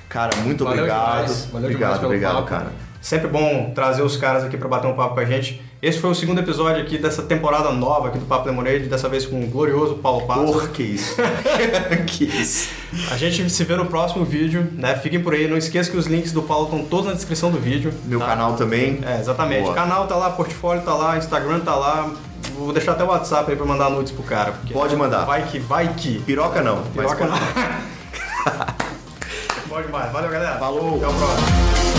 [0.09, 1.21] Cara, muito Valeu obrigado.
[1.21, 1.45] Demais.
[1.51, 2.47] Valeu obrigado, obrigado, papo.
[2.47, 2.71] cara.
[3.01, 5.61] Sempre bom trazer os caras aqui para bater um papo com a gente.
[5.79, 9.27] Esse foi o segundo episódio aqui dessa temporada nova aqui do Papo Lemonade, dessa vez
[9.27, 10.51] com o glorioso Paulo Passos.
[10.51, 11.15] Porra, que isso.
[12.07, 12.69] que isso.
[13.11, 14.95] A gente se vê no próximo vídeo, né?
[14.95, 15.47] Fiquem por aí.
[15.47, 17.93] Não esqueça que os links do Paulo estão todos na descrição do vídeo.
[18.05, 18.25] Meu tá?
[18.25, 19.01] canal também.
[19.05, 19.69] É, exatamente.
[19.69, 22.11] O canal tá lá, portfólio tá lá, Instagram tá lá,
[22.55, 24.55] vou deixar até o WhatsApp aí pra mandar nudes pro cara.
[24.73, 25.25] Pode mandar.
[25.25, 26.19] Vai que, vai que.
[26.21, 26.81] Piroca não.
[26.85, 27.37] Piroca não.
[29.69, 30.11] Bom demais.
[30.11, 30.57] Valeu, galera.
[30.57, 30.95] Falou.
[30.95, 31.96] Até o próximo.